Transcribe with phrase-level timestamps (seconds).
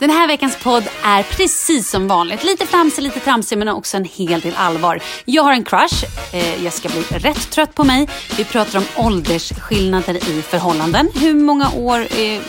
[0.00, 2.44] Den här veckans podd är precis som vanligt.
[2.44, 5.02] Lite flamsig, lite tramsig men också en hel del allvar.
[5.24, 6.04] Jag har en crush.
[6.32, 8.08] Eh, Jessica blir rätt trött på mig.
[8.36, 11.08] Vi pratar om åldersskillnader i förhållanden.
[11.14, 12.40] Hur många år eh,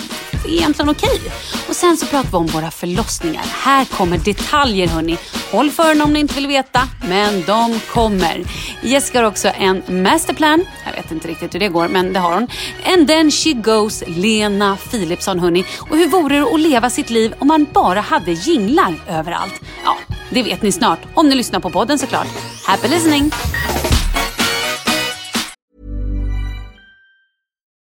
[0.45, 1.21] är egentligen okej?
[1.69, 3.43] Och sen så pratar vi om våra förlossningar.
[3.43, 5.17] Här kommer detaljer hörni.
[5.51, 8.43] Håll för öronen om ni inte vill veta, men de kommer.
[8.81, 10.65] Jessica har också en masterplan.
[10.85, 12.47] Jag vet inte riktigt hur det går, men det har hon.
[12.85, 15.65] And then she goes, Lena Philipsson hörni.
[15.79, 19.61] Och hur vore det att leva sitt liv om man bara hade jinglar överallt?
[19.83, 19.97] Ja,
[20.29, 20.99] det vet ni snart.
[21.13, 22.27] Om ni lyssnar på podden såklart.
[22.65, 23.31] Happy listening!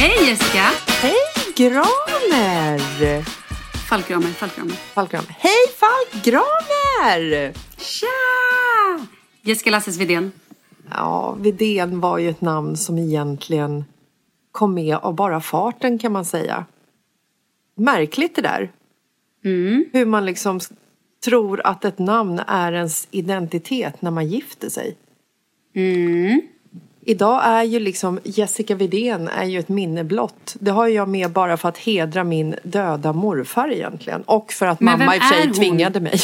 [0.00, 0.70] Hej Jessica!
[1.02, 1.14] Hej
[1.56, 3.22] Graner!
[3.88, 4.72] Fallkramer, fallkramer.
[4.72, 5.24] Falkgram.
[5.28, 7.52] Hej Falk Graner!
[7.78, 9.06] Tja!
[9.42, 10.32] Jessica Lasses Widén.
[10.90, 13.84] Ja, Vidén var ju ett namn som egentligen
[14.52, 16.66] kom med av bara farten kan man säga.
[17.74, 18.72] Märkligt det där.
[19.92, 20.60] Hur man liksom
[21.24, 24.96] tror att ett namn är ens identitet när man gifter sig.
[27.08, 30.56] Idag är ju liksom Jessica Vidén är ju ett minne blott.
[30.60, 34.22] Det har jag med bara för att hedra min döda morfar egentligen.
[34.22, 36.20] Och för att Men mamma i och för sig tvingade mig.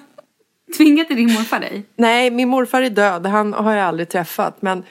[0.76, 1.82] Tvingade din morfar dig?
[1.96, 3.26] Nej, min morfar är död.
[3.26, 4.62] Han har jag aldrig träffat.
[4.62, 4.82] Men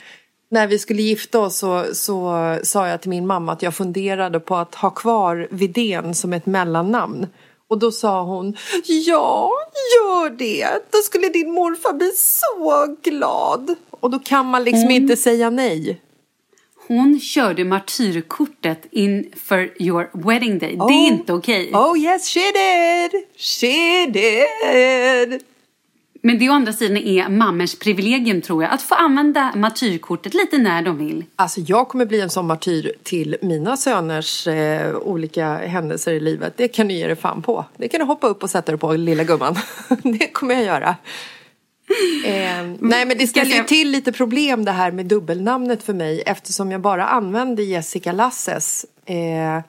[0.49, 4.39] när vi skulle gifta oss så, så sa jag till min mamma att jag funderade
[4.39, 7.27] på att ha kvar Vidén som ett mellannamn.
[7.71, 9.51] Och då sa hon, ja,
[9.95, 10.67] gör det.
[10.91, 13.75] Då skulle din morfar bli så glad.
[13.89, 14.91] Och då kan man liksom Mm.
[15.03, 16.01] inte säga nej.
[16.87, 20.69] Hon körde martyrkortet inför your wedding day.
[20.75, 21.07] Det är Oh.
[21.07, 21.71] inte okej.
[21.73, 23.23] Oh yes she did!
[23.37, 25.41] She did!
[26.23, 28.73] Men det å andra sidan är mammers privilegium tror jag.
[28.73, 31.25] Att få använda martyrkortet lite när de vill.
[31.35, 36.53] Alltså jag kommer bli en sån martyr till mina söners eh, olika händelser i livet.
[36.57, 37.65] Det kan du ge dig fan på.
[37.77, 39.55] Det kan du hoppa upp och sätta dig på lilla gumman.
[40.03, 40.95] det kommer jag göra.
[42.25, 46.23] Eh, nej men det ställer ju till lite problem det här med dubbelnamnet för mig
[46.25, 48.85] eftersom jag bara använder Jessica Lasses.
[49.05, 49.61] Eh,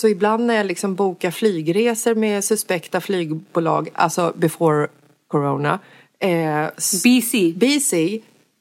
[0.00, 4.88] så ibland när jag liksom bokar flygresor med suspekta flygbolag, alltså before
[5.28, 5.78] corona,
[6.20, 6.66] eh,
[7.04, 7.52] BC.
[7.56, 8.20] busy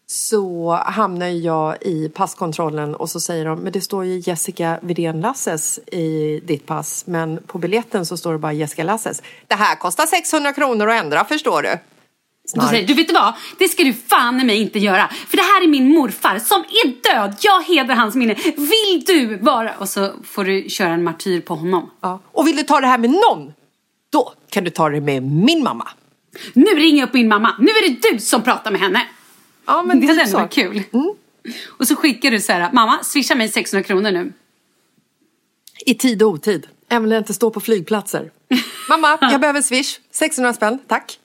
[0.09, 5.21] så hamnar jag i passkontrollen och så säger de men det står ju Jessica Widén
[5.21, 9.21] Lasses i ditt pass men på biljetten så står det bara Jessica Lasses.
[9.47, 11.77] Det här kostar 600 kronor att ändra förstår du.
[12.53, 13.33] Då säger du vet du vad?
[13.59, 15.07] Det ska du fan i mig inte göra.
[15.07, 17.35] För det här är min morfar som är död.
[17.41, 18.33] Jag hedrar hans minne.
[18.43, 19.71] Vill du vara...
[19.77, 21.89] Och så får du köra en martyr på honom.
[22.01, 22.19] Ja.
[22.31, 23.53] Och vill du ta det här med någon
[24.09, 25.87] då kan du ta det med min mamma.
[26.53, 27.55] Nu ringer jag upp min mamma.
[27.59, 29.07] Nu är det du som pratar med henne.
[29.65, 30.43] Ja men det hade typ ändå så.
[30.43, 30.83] varit kul.
[31.67, 34.33] Och så skickar du så här, mamma swisha mig 600 kronor nu.
[35.85, 36.67] I tid och otid.
[36.89, 38.31] Även när jag inte står på flygplatser.
[38.89, 39.99] Mamma, jag behöver swish.
[40.11, 41.19] 600 spänn, tack.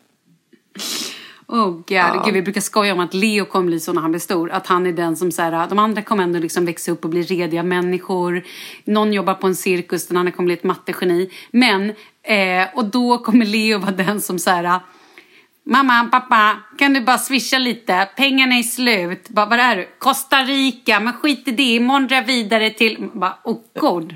[1.47, 4.21] Oh god, Gud, vi brukar skoja om att Leo kommer bli så när han blir
[4.21, 4.51] stor.
[4.51, 7.11] Att han är den som så här, de andra kommer ändå liksom växa upp och
[7.11, 8.45] bli rediga människor.
[8.85, 11.31] Någon jobbar på en cirkus, den andra kommer bli ett mattegeni.
[11.51, 11.91] Men,
[12.23, 14.81] eh, och då kommer Leo vara den som så här,
[15.65, 18.09] Mamma, pappa, kan du bara swisha lite?
[18.17, 19.29] Pengarna är slut.
[19.29, 19.89] Bara, vad är du?
[19.99, 21.63] Costa Rica, men skit i det.
[21.63, 23.11] Imorgon drar jag vidare till...
[23.13, 24.15] Bara, oh god.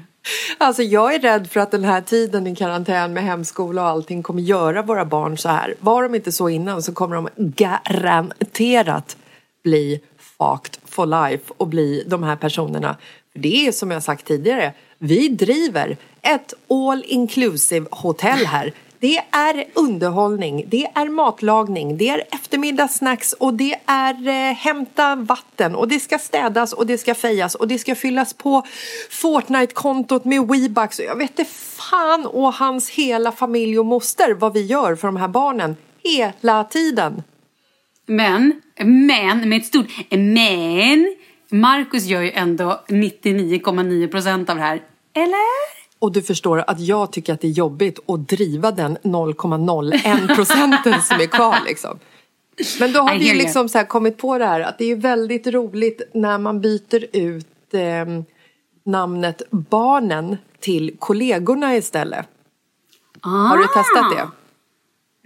[0.58, 4.22] Alltså jag är rädd för att den här tiden i karantän med hemskola och allting
[4.22, 5.74] kommer göra våra barn så här.
[5.80, 9.16] Var de inte så innan så kommer de garanterat
[9.64, 12.96] bli fucked for life och bli de här personerna.
[13.32, 18.72] För det är som jag sagt tidigare, vi driver ett all inclusive hotell här.
[19.00, 25.74] Det är underhållning, det är matlagning, det är eftermiddagssnacks och det är eh, hämta vatten
[25.74, 28.62] och det ska städas och det ska fejas och det ska fyllas på
[29.10, 34.52] Fortnite-kontot med Weebucks och jag vet inte fan och hans hela familj och moster vad
[34.52, 37.22] vi gör för de här barnen hela tiden.
[38.06, 41.16] Men, men, med ett stort men.
[41.48, 44.82] Marcus gör ju ändå 99,9 procent av det här.
[45.14, 45.75] Eller?
[45.98, 51.02] Och du förstår att jag tycker att det är jobbigt att driva den 0,01 procenten
[51.02, 51.98] som är kvar liksom.
[52.80, 54.96] Men då har I vi ju liksom så kommit på det här att det är
[54.96, 57.80] väldigt roligt när man byter ut eh,
[58.84, 62.26] namnet barnen till kollegorna istället.
[63.20, 64.28] Har du testat det?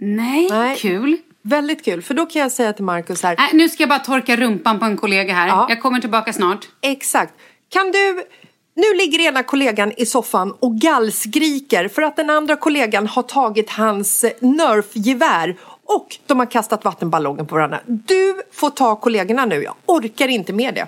[0.05, 0.77] Nej, Nej.
[0.77, 1.17] kul.
[1.41, 3.99] Väldigt kul, för då kan jag säga till Markus här, Äh, nu ska jag bara
[3.99, 5.47] torka rumpan på en kollega här.
[5.47, 5.65] Ja.
[5.69, 6.67] Jag kommer tillbaka snart.
[6.81, 7.33] Exakt.
[7.69, 8.23] Kan du...
[8.73, 13.69] Nu ligger ena kollegan i soffan och gallskriker för att den andra kollegan har tagit
[13.69, 17.79] hans eh, Nerf-gevär och de har kastat vattenballongen på varandra.
[17.85, 20.87] Du får ta kollegorna nu, jag orkar inte med det.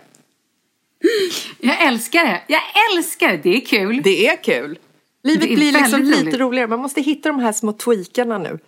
[1.60, 2.42] Jag älskar det.
[2.48, 3.38] Jag älskar det.
[3.38, 4.02] Det är kul.
[4.04, 4.80] Det är kul.
[5.24, 6.36] Livet är blir liksom lite roligt.
[6.36, 6.68] roligare.
[6.68, 8.60] Man måste hitta de här små tweakarna nu.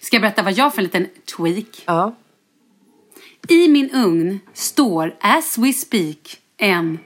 [0.00, 1.82] Ska jag berätta vad jag har för en liten tweak?
[1.84, 2.14] Ja.
[3.48, 6.98] I min ugn står, as we speak, en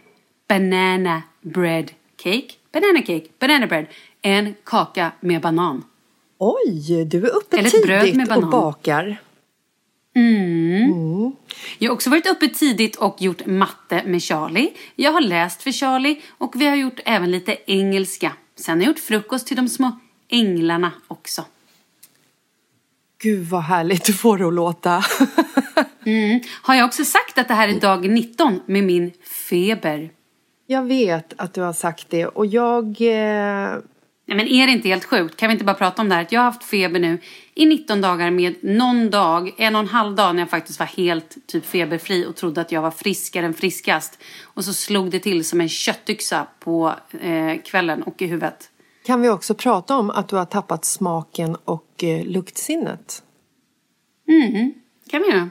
[0.49, 2.49] banana bread cake.
[2.73, 3.87] Banana cake, banana bread.
[4.23, 5.85] En kaka med banan.
[6.39, 8.51] Oj, du är uppe Eller ett bröd med tidigt och banan.
[8.51, 9.17] bakar.
[11.79, 14.71] Jag har också varit uppe tidigt och gjort matte med Charlie.
[14.95, 18.33] Jag har läst för Charlie och vi har gjort även lite engelska.
[18.57, 21.45] Sen har jag gjort frukost till de små änglarna också.
[23.23, 24.91] Gud vad härligt du får det att låta.
[26.63, 29.13] Har jag också sagt att det här är dag 19 med min
[29.49, 30.11] feber?
[30.71, 32.85] Jag vet att du har sagt det och jag...
[32.85, 33.79] Eh...
[34.27, 35.37] Nej, men är det inte helt sjukt?
[35.37, 36.27] Kan vi inte bara prata om det här?
[36.31, 37.19] Jag har haft feber nu
[37.55, 40.87] i 19 dagar med någon dag, en och en halv dag när jag faktiskt var
[40.87, 44.19] helt typ feberfri och trodde att jag var friskare än friskast.
[44.43, 48.71] Och så slog det till som en köttyxa på eh, kvällen och i huvudet.
[49.07, 53.23] Kan vi också prata om att du har tappat smaken och eh, luktsinnet?
[55.11, 55.51] Kan vi göra?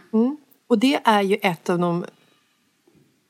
[0.68, 2.06] Och det är ju ett av de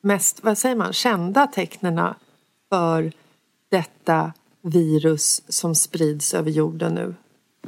[0.07, 2.15] mest, vad säger man, kända tecknena
[2.69, 3.11] för
[3.69, 7.15] detta virus som sprids över jorden nu.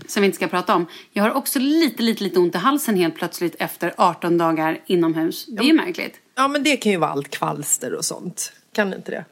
[0.07, 0.85] Som vi inte ska prata om.
[1.11, 5.45] Jag har också lite, lite, lite ont i halsen helt plötsligt efter 18 dagar inomhus.
[5.45, 6.19] Det är ju märkligt.
[6.35, 8.53] Ja, men det kan ju vara allt kvalster och sånt.
[8.71, 9.25] Kan inte det?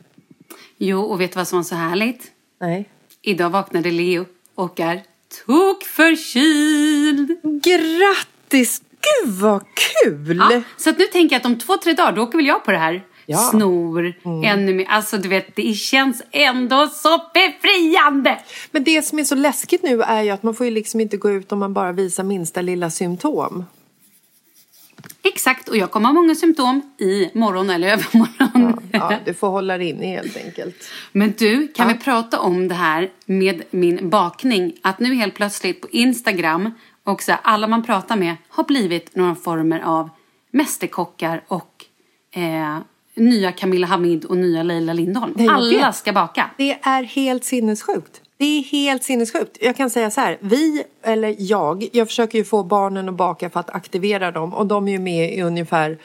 [0.78, 2.32] Jo, och vet du vad som var så härligt?
[2.60, 2.90] Nej.
[3.22, 5.04] Idag vaknade Leo och är
[5.46, 7.40] tokförkyld.
[7.64, 8.82] Grattis!
[9.24, 9.64] Gud vad
[10.04, 10.38] kul!
[10.52, 12.64] Ja, så att nu tänker jag att om två, tre dagar då åker väl jag
[12.66, 13.04] på det här.
[13.30, 13.38] Ja.
[13.38, 14.14] Snor
[14.46, 14.86] ännu mer.
[14.90, 18.40] Alltså du vet, det känns ändå så befriande.
[18.72, 21.18] Men det som är så läskigt nu är ju att man får ju liksom inte
[21.18, 23.66] gå ut om man bara visar minsta lilla symptom.
[25.24, 28.80] Exakt, och jag kommer ha många symptom i morgon eller övermorgon.
[28.92, 30.76] Ja, du får hålla dig inne helt enkelt.
[31.12, 31.94] Men du, kan Ja.
[31.94, 34.74] vi prata om det här med min bakning?
[34.82, 36.72] Att nu helt plötsligt på Instagram
[37.08, 40.10] och så här, alla man pratar med har blivit några former av
[40.52, 41.86] mästerkockar och
[42.32, 42.78] eh,
[43.16, 45.36] nya Camilla Hamid och nya Leila Lindholm.
[45.50, 46.50] Alla ska baka.
[46.58, 48.22] Det är helt sinnessjukt.
[48.38, 49.58] Det är helt sinnessjukt.
[49.62, 53.50] Jag kan säga så här, vi, eller jag, jag försöker ju få barnen att baka
[53.50, 55.98] för att aktivera dem och de är ju med i ungefär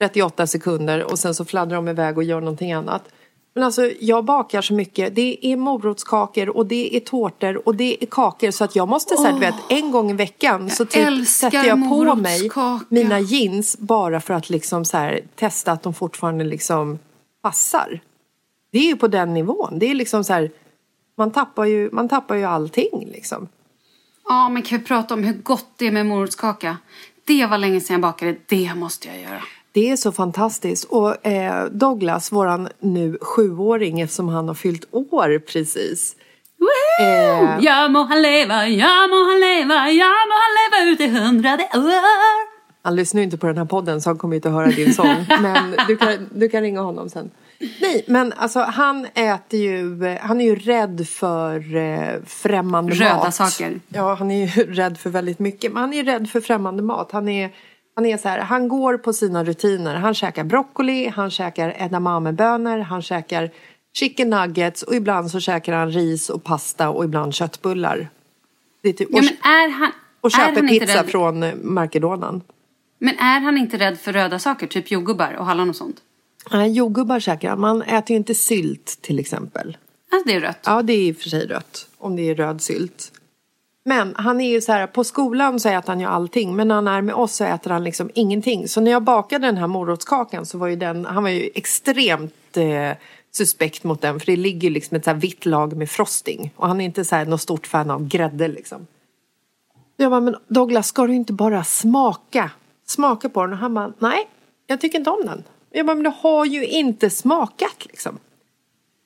[0.00, 3.08] 38 sekunder och sen så fladdrar de iväg och gör någonting annat.
[3.54, 5.14] Men alltså jag bakar så mycket.
[5.14, 9.16] Det är morotskakor och det är tårtor och det är kakor så att jag måste
[9.16, 12.50] säga, du vet, en gång i veckan så typ sätter jag på mig
[12.88, 16.98] mina jeans bara för att liksom så här, testa att de fortfarande liksom
[17.42, 18.00] passar.
[18.72, 19.78] Det är ju på den nivån.
[19.78, 20.50] Det är liksom så här,
[21.16, 23.48] man tappar ju, man tappar ju allting liksom.
[24.24, 26.76] Ja, men kan vi prata om hur gott det är med morotskaka?
[27.24, 29.42] Det var länge sedan jag bakade, det måste jag göra.
[29.72, 30.84] Det är så fantastiskt.
[30.84, 36.16] Och eh, Douglas, våran nu sjuåring, eftersom han har fyllt år precis.
[36.58, 37.58] Woo!
[37.60, 41.62] Ja må han leva, ja må han leva, ja må han leva ut i hundrade
[41.62, 42.60] år.
[42.82, 44.66] Han lyssnar ju inte på den här podden så han kommer ju inte att höra
[44.66, 45.26] din sång.
[45.40, 47.30] men du kan, du kan ringa honom sen.
[47.80, 53.16] Nej, men alltså han äter ju, eh, han är ju rädd för eh, främmande Röda
[53.16, 53.34] mat.
[53.34, 53.80] saker.
[53.88, 55.72] Ja, han är ju rädd för väldigt mycket.
[55.72, 57.12] Men han är ju rädd för främmande mat.
[57.12, 57.50] Han är,
[58.00, 59.94] han är så här, han går på sina rutiner.
[59.94, 63.50] Han käkar broccoli, han käkar edamamebönor, han käkar
[63.92, 68.08] chicken nuggets och ibland så käkar han ris och pasta och ibland köttbullar.
[68.82, 71.10] Det är typ, Ja, och, men är han, och är köper han inte pizza rädd,
[71.10, 72.42] från eh, Markedonan.
[72.98, 75.96] Men är han inte rädd för röda saker, typ jordgubbar och hallon och sånt?
[76.52, 77.60] Nej, jordgubbar käkar han.
[77.60, 79.76] Man äter ju inte sylt till exempel.
[80.12, 80.62] Alltså det är rött.
[80.64, 81.88] Ja, det är i och för sig rött.
[81.98, 83.12] Om det är röd sylt.
[83.90, 86.56] Men han är ju så här, på skolan så äter han ju allting.
[86.56, 88.68] Men när han är med oss så äter han liksom ingenting.
[88.68, 92.56] Så när jag bakade den här morotskakan så var ju den, han var ju extremt
[92.56, 92.96] eh,
[93.32, 94.20] suspekt mot den.
[94.20, 96.52] För det ligger liksom ett så här vitt lag med frosting.
[96.56, 98.86] Och han är inte så här något stort fan av grädde liksom.
[99.96, 102.50] Jag bara, men Douglas ska du inte bara smaka?
[102.86, 103.52] Smaka på den.
[103.52, 104.28] Och han bara, nej,
[104.66, 105.44] jag tycker inte om den.
[105.70, 108.18] Jag bara, men du har ju inte smakat liksom.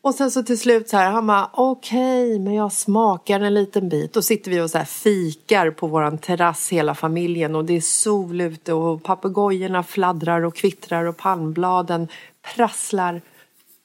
[0.05, 3.89] Och sen så till slut så här, han bara okej, men jag smakar en liten
[3.89, 4.13] bit.
[4.13, 7.81] Då sitter vi och så här fikar på våran terrass hela familjen och det är
[7.81, 12.09] sol ute och papegojorna fladdrar och kvittrar och palmbladen
[12.55, 13.23] prasslar.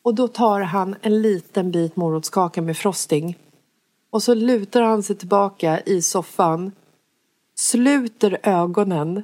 [0.02, 3.38] Och då tar han en liten bit morotskaka med frosting
[4.10, 6.72] och så lutar han sig tillbaka i soffan,
[7.56, 9.24] sluter ögonen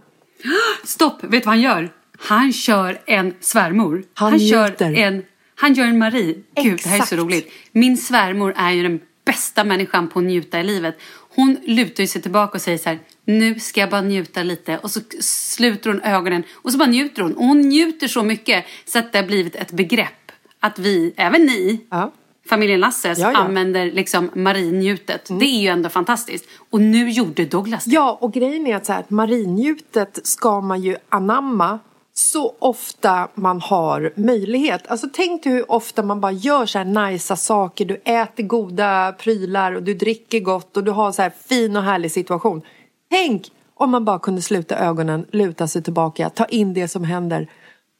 [0.83, 1.89] Stopp, vet du vad han gör?
[2.17, 4.03] Han kör en svärmor.
[4.13, 4.93] Han kör njuter.
[4.93, 5.23] en,
[5.55, 6.35] han gör en Marie.
[6.63, 7.21] Gud, det här är så Exakt.
[7.21, 7.51] roligt.
[7.71, 10.97] Min svärmor är ju den bästa människan på att njuta i livet.
[11.35, 14.77] Hon lutar ju sig tillbaka och säger så här, nu ska jag bara njuta lite.
[14.77, 17.33] Och så sluter hon ögonen och så bara njuter hon.
[17.33, 20.31] Och hon njuter så mycket så att det har blivit ett begrepp.
[20.59, 22.11] Att vi, även ni, Ja.
[22.49, 23.37] familjen Lasses, Ja, ja.
[23.37, 25.27] använder liksom marinjutet.
[25.39, 26.45] Det är ju ändå fantastiskt.
[26.69, 27.91] Och nu gjorde Douglas det.
[27.91, 31.79] Ja, och grejen är att, så här, att marinjutet ska man ju anamma
[32.17, 34.87] så ofta man har möjlighet.
[34.87, 37.85] Alltså tänk dig hur ofta man bara gör så här najsa saker.
[37.85, 41.83] Du äter goda prylar och du dricker gott och du har så här fin och
[41.83, 42.61] härlig situation.
[43.09, 47.47] Tänk om man bara kunde sluta ögonen, luta sig tillbaka, ta in det som händer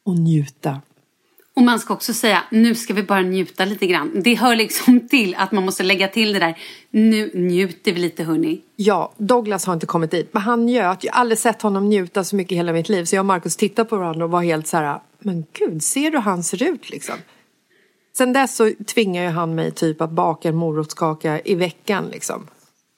[0.04, 0.80] och njuta.
[1.56, 4.12] Och man ska också säga, nu ska vi bara njuta lite grann.
[4.14, 6.58] Det hör liksom till att man måste lägga till det där,
[6.90, 8.60] nu njuter vi lite hörni.
[8.76, 10.28] Ja, Douglas har inte kommit dit.
[10.32, 11.04] Men han njöt.
[11.04, 13.04] Jag har aldrig sett honom njuta så mycket i hela mitt liv.
[13.04, 16.10] Så jag och Markus tittade på varandra och var helt så här, men gud, ser
[16.10, 17.14] du hur han ser ut liksom?
[18.16, 22.46] Sen dess så tvingar ju han mig typ att baka en morotskaka i veckan liksom.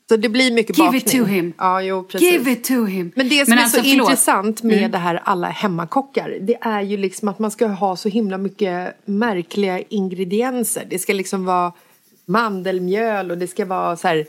[0.09, 1.03] Så det blir mycket Give bakning.
[1.07, 1.53] it to him.
[1.59, 2.33] Ja, jo, precis.
[2.33, 3.13] Give it to him.
[3.17, 4.09] Men det som är alltså, så förlåt.
[4.09, 4.91] intressant med Mm.
[4.91, 8.95] det här alla hemmakockar det är ju liksom att man ska ha så himla mycket
[9.05, 10.87] märkliga ingredienser.
[10.91, 11.73] Det ska liksom vara
[12.27, 14.27] mandelmjöl och det ska vara så här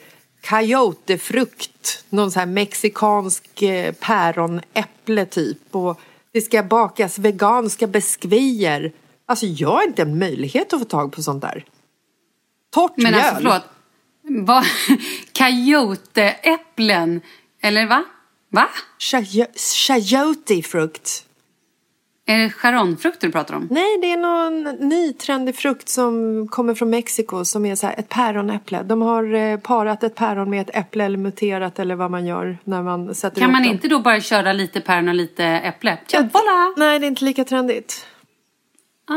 [0.49, 5.99] coyotefrukt, någon så här mexikansk eh, päronäpple typ och
[6.31, 8.91] det ska bakas veganska biskvier.
[9.25, 11.65] Alltså jag har inte en möjlighet att få tag på sånt där.
[12.73, 13.15] Torrt Men mjöl.
[13.23, 13.61] alltså förlåt.
[14.45, 14.63] Vad?
[15.37, 17.21] Coyoteäpplen?
[17.61, 18.03] Eller va?
[18.51, 18.67] Va?
[18.99, 21.25] Chayo- Chayotefrukt.
[22.25, 23.67] Är det charonfrukter du pratar om?
[23.71, 27.95] Nej, det är någon ny trendig frukt som kommer från Mexiko som är så här
[27.99, 28.83] ett päronäpple.
[28.83, 32.57] De har eh, parat ett päron med ett äpple eller muterat eller vad man gör
[32.63, 33.71] när man sätter Kan man dem.
[33.71, 35.97] inte då bara köra lite päron och lite äpple?
[36.11, 36.73] Ja, voilà!
[36.77, 38.05] Nej, det är inte lika trendigt.
[39.07, 39.13] Ah.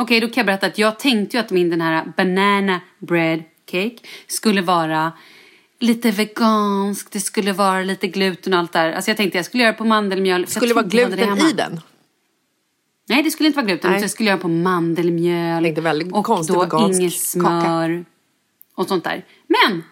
[0.00, 3.42] Okej, då kan jag berätta att jag tänkte ju att min den här banana bread
[3.70, 5.12] cake skulle vara
[5.80, 8.92] lite vegansk, det skulle vara lite gluten och allt där.
[8.92, 10.46] Alltså jag tänkte jag skulle göra det på mandelmjöl.
[10.46, 11.50] Skulle det vara gluten hemma.
[11.50, 11.80] i den?
[13.08, 13.90] Nej, det skulle inte vara gluten.
[13.90, 15.62] Utan Jag skulle göra på mandelmjöl.
[15.62, 18.04] Tänkte väldigt och konstig då inget smör.
[18.74, 19.24] Och sånt där.
[19.46, 19.84] Men!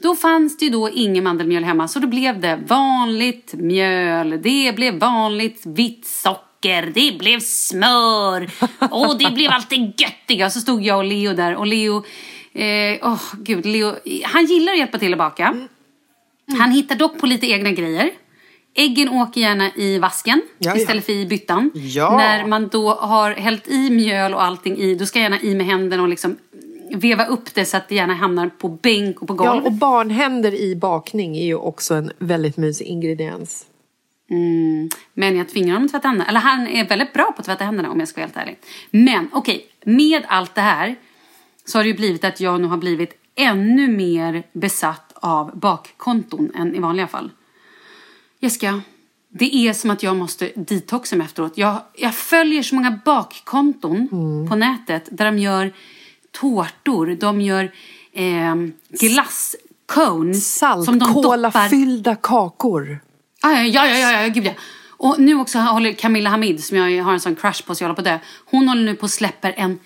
[0.00, 1.88] Då fanns det ju då ingen mandelmjöl hemma.
[1.88, 4.42] Så då blev det vanligt mjöl.
[4.42, 6.51] Det blev vanligt vitt socker.
[6.94, 8.50] Det blev smör.
[8.90, 10.50] Och det blev allt det göttiga.
[10.50, 11.54] Så stod jag och Leo där.
[11.56, 12.04] Och Leo...
[12.54, 13.66] Eh, åh, gud.
[13.66, 15.68] Leo, han gillar att hjälpa till att baka.
[16.58, 18.10] Han hittar dock på lite egna grejer.
[18.74, 20.76] Äggen åker gärna i vasken Ja, ja.
[20.76, 21.70] istället för i byttan.
[21.74, 22.16] Ja.
[22.16, 25.54] När man då har hällt i mjöl och allting i, då ska jag gärna i
[25.54, 26.36] med händerna och liksom
[26.94, 29.62] veva upp det så att det gärna hamnar på bänk och på golv.
[29.64, 33.66] Ja, och barnhänder i bakning är ju också en väldigt mysig ingrediens.
[34.32, 36.28] Mm, men jag tvingar honom att tvätta händerna.
[36.28, 38.58] Eller han är väldigt bra på att tvätta händerna om jag ska vara helt ärlig.
[38.90, 40.96] Men okej, med allt det här
[41.64, 46.50] så har det ju blivit att jag nu har blivit ännu mer besatt av bakkonton
[46.54, 47.30] än i vanliga fall.
[48.40, 48.82] Jessica,
[49.28, 51.58] det är som att jag måste detoxa mig efteråt.
[51.58, 54.08] Jag, jag följer så många bakkonton
[54.48, 55.72] på nätet där de gör
[56.30, 57.72] tårtor, de gör
[58.12, 58.54] eh,
[58.98, 59.08] de
[60.28, 63.00] doppar Saltkolafyllda kakor.
[63.42, 64.52] Ah, ja, ja, ja, ja, gud ja.
[64.88, 67.88] Och nu också håller Camilla Hamid, som jag har en sån crush på så jag
[67.88, 68.20] håller på det.
[68.44, 69.78] Hon håller nu på och släpper en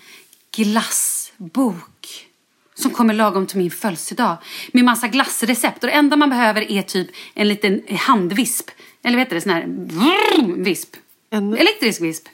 [0.56, 2.26] glassbok.
[2.74, 4.36] Som kommer lagom till min födelsedag.
[4.72, 5.84] Med massa glassrecept.
[5.84, 8.70] Och det enda man behöver är typ en liten handvisp.
[9.02, 10.96] Eller vet du det, sån här vrrm, visp.
[11.30, 12.28] En- Elektrisk visp.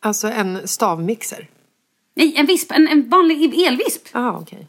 [0.00, 1.46] Alltså en stavmixer.
[2.14, 2.72] Nej, en visp.
[2.72, 4.08] En, en vanlig elvisp.
[4.12, 4.66] Jaha, okej.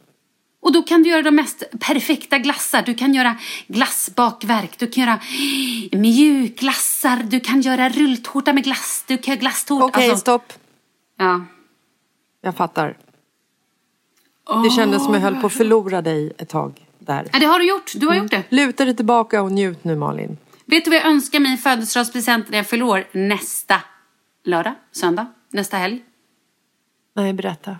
[0.60, 2.82] Och då kan du göra de mest perfekta glassar.
[2.82, 5.20] Du kan göra glassbakverk, du kan göra
[5.92, 9.84] mjukglassar, du kan göra rulltårta med glass, du kan göra glasstårta.
[9.84, 10.52] Okej, alltså, stopp.
[11.16, 11.44] Ja.
[12.40, 12.96] Jag fattar.
[14.64, 17.28] Det kändes som jag höll på att förlora dig ett tag där.
[17.32, 17.92] ja, det har du gjort.
[17.94, 18.42] Du har gjort det.
[18.48, 20.38] Luta dig tillbaka och njut nu Malin.
[20.66, 23.80] Vet du vad jag önskar mig i födelsedagspresent när jag fyller nästa
[24.44, 26.02] lördag, söndag, nästa helg?
[27.16, 27.76] Nej, berätta.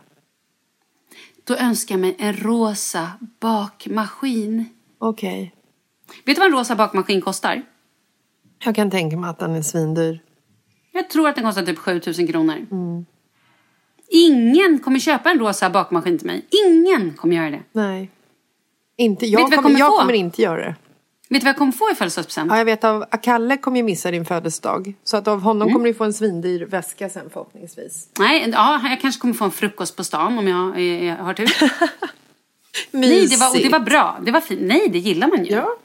[1.51, 3.11] Då önskar jag mig en rosa
[3.41, 4.65] bakmaskin.
[4.99, 5.55] Okej.
[6.25, 7.63] Vet du vad en rosa bakmaskin kostar?
[8.65, 10.23] Jag kan tänka mig att den är svindyr.
[10.93, 12.67] Jag tror att den kostar typ 7000 kronor.
[14.09, 16.47] Ingen kommer köpa en rosa bakmaskin till mig.
[16.67, 17.63] Ingen kommer göra det.
[17.73, 18.11] Nej.
[18.97, 20.77] Inte, jag, kommer, kommer jag kommer inte göra det.
[21.33, 22.51] Vet du vad jag kommer få i födelsedagspresent?
[22.51, 24.95] Ja, jag vet av Kalle kommer ju missa din födelsedag.
[25.05, 25.73] Så att av honom Mm.
[25.75, 28.09] kommer du få en svindyr väska sen förhoppningsvis.
[28.19, 31.35] Nej, ja, jag kanske kommer få en frukost på stan om jag, eh, jag har
[31.35, 31.51] tur.
[32.91, 34.19] Nej, det var, och det var bra.
[34.25, 34.61] Det var fint.
[34.63, 35.53] Nej, det gillar man ju.
[35.53, 35.77] Ja.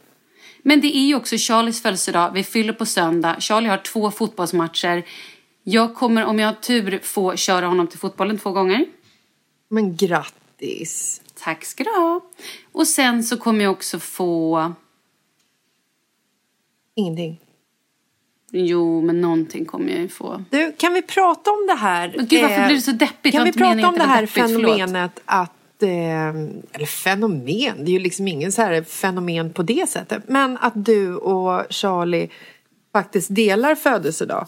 [0.63, 2.31] Men det är ju också Charlies födelsedag.
[2.33, 3.35] Vi fyller på söndag.
[3.39, 5.05] Charlie har två fotbollsmatcher.
[5.63, 8.85] Jag kommer, om jag har tur, få köra honom till fotbollen två gånger.
[9.69, 11.21] Men grattis.
[11.43, 12.21] Tack ska du ha.
[12.71, 14.73] Och sen så kommer jag också få...
[16.95, 17.39] Ingenting.
[18.51, 20.43] Jo, men någonting kommer jag ju få.
[20.49, 22.13] Du, kan vi prata om det här?
[22.17, 23.23] Men gud, varför eh, blir det så deppigt?
[23.23, 26.29] Det Kan vi prata om det här deppigt, fenomenet att eh,
[26.71, 30.23] eller fenomen, det är ju liksom ingen så här fenomen på det sättet.
[30.27, 32.29] Men att du och Charlie
[32.93, 34.47] faktiskt delar födelsedag.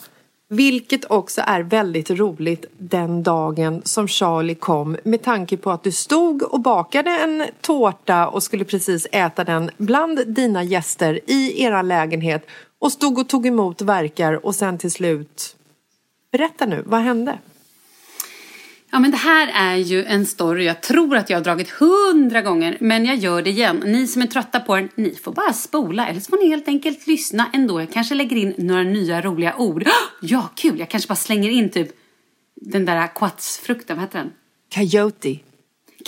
[0.49, 5.91] Vilket också är väldigt roligt den dagen som Charlie kom med tanke på att du
[5.91, 11.81] stod och bakade en tårta och skulle precis äta den bland dina gäster i era
[11.81, 12.47] lägenhet
[12.79, 15.55] och stod och tog emot verkar och sen till slut
[16.31, 17.39] Berätta nu, vad hände?
[18.91, 22.41] Ja, men det här är ju en story jag tror att jag har dragit hundra
[22.41, 23.83] gånger, men jag gör det igen.
[23.85, 26.67] Ni som är trötta på den, ni får bara spola eller så får ni helt
[26.67, 27.79] enkelt lyssna ändå.
[27.81, 29.83] Jag kanske lägger in några nya roliga ord.
[30.21, 30.79] Ja, kul!
[30.79, 31.89] Jag kanske bara slänger in typ
[32.55, 34.31] den där quatsfrukten, vad heter den?
[34.73, 35.39] Coyote.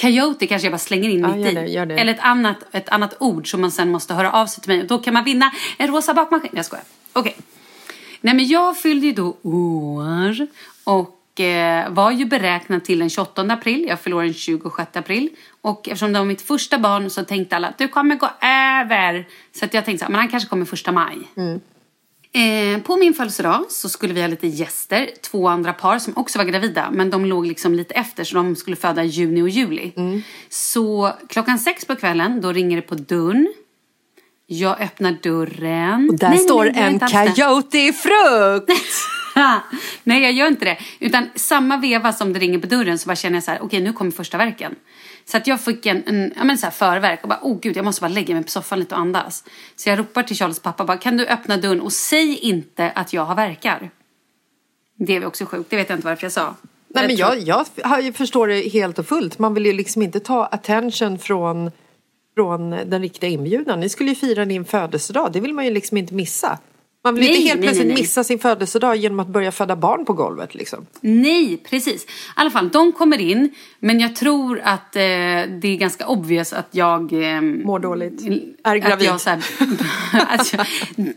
[0.02, 1.54] Coyote kanske jag bara slänger in Ja, mitt i.
[1.56, 1.98] det, det.
[1.98, 4.82] Eller ett annat, ett annat ord som man sen måste höra av sig till mig.
[4.82, 6.52] Och då kan man vinna en rosa bakmaskin.
[6.54, 6.86] Jag skojar.
[7.13, 7.36] Okej.
[8.22, 10.48] Nej men jag fyllde ju då år
[10.84, 13.86] och eh, var ju beräknad till den 28 april.
[13.88, 15.30] Jag förlorade den 26 april.
[15.62, 19.28] Och eftersom det var mitt första barn så tänkte alla att du kommer gå över.
[19.60, 21.17] Så att jag tänkte men han kanske kommer första maj.
[22.32, 26.38] Eh, på min födelsedag så skulle vi ha lite gäster, två andra par som också
[26.38, 29.49] var gravida men de låg liksom lite efter så de skulle föda i juni och
[29.49, 29.93] juli.
[29.95, 30.21] Mm.
[30.49, 33.54] Så klockan sex på kvällen då ringer det på dörren.
[34.45, 36.10] Jag öppnar dörren.
[36.10, 38.71] Och där Nej, står nej, en coyote-frukt!
[40.04, 40.78] Nej, jag gör inte det.
[40.99, 43.82] Utan samma veva som det ringer på dörren så bara känner jag så här, okej
[43.82, 44.75] nu kommer första verken.
[45.25, 47.78] Så att jag fick en, en ja, men så här förverk och bara, oh gud
[47.78, 49.43] jag måste bara lägga mig på soffan lite och andas.
[49.75, 53.13] Så jag ropar till Charles pappa, bara, kan du öppna dörren och säg inte att
[53.13, 53.89] jag har verkar.
[54.97, 56.56] Det är också sjukt, det vet jag inte varför jag sa.
[56.88, 59.39] Nej, men jag, jag har- förstår det helt och fullt.
[59.39, 61.71] Man vill ju liksom inte ta attention från,
[62.36, 63.80] från den riktiga inbjudan.
[63.80, 66.58] Ni skulle ju fira din födelsedag, det vill man ju liksom inte missa.
[67.04, 69.76] Man vill Nej, inte helt nej, plötsligt nej, missa sin födelsedag genom att börja föda
[69.76, 70.56] barn på golvet.
[70.56, 70.86] Liksom.
[71.02, 72.04] Nej, precis.
[72.04, 73.54] I alla fall, de kommer in.
[73.80, 77.14] Men jag tror att eh, det är ganska obvious att jag...
[77.14, 78.22] Eh, Mår dåligt.
[78.64, 79.08] Är gravid.
[79.08, 79.44] Jag, så här,
[80.12, 80.66] att jag,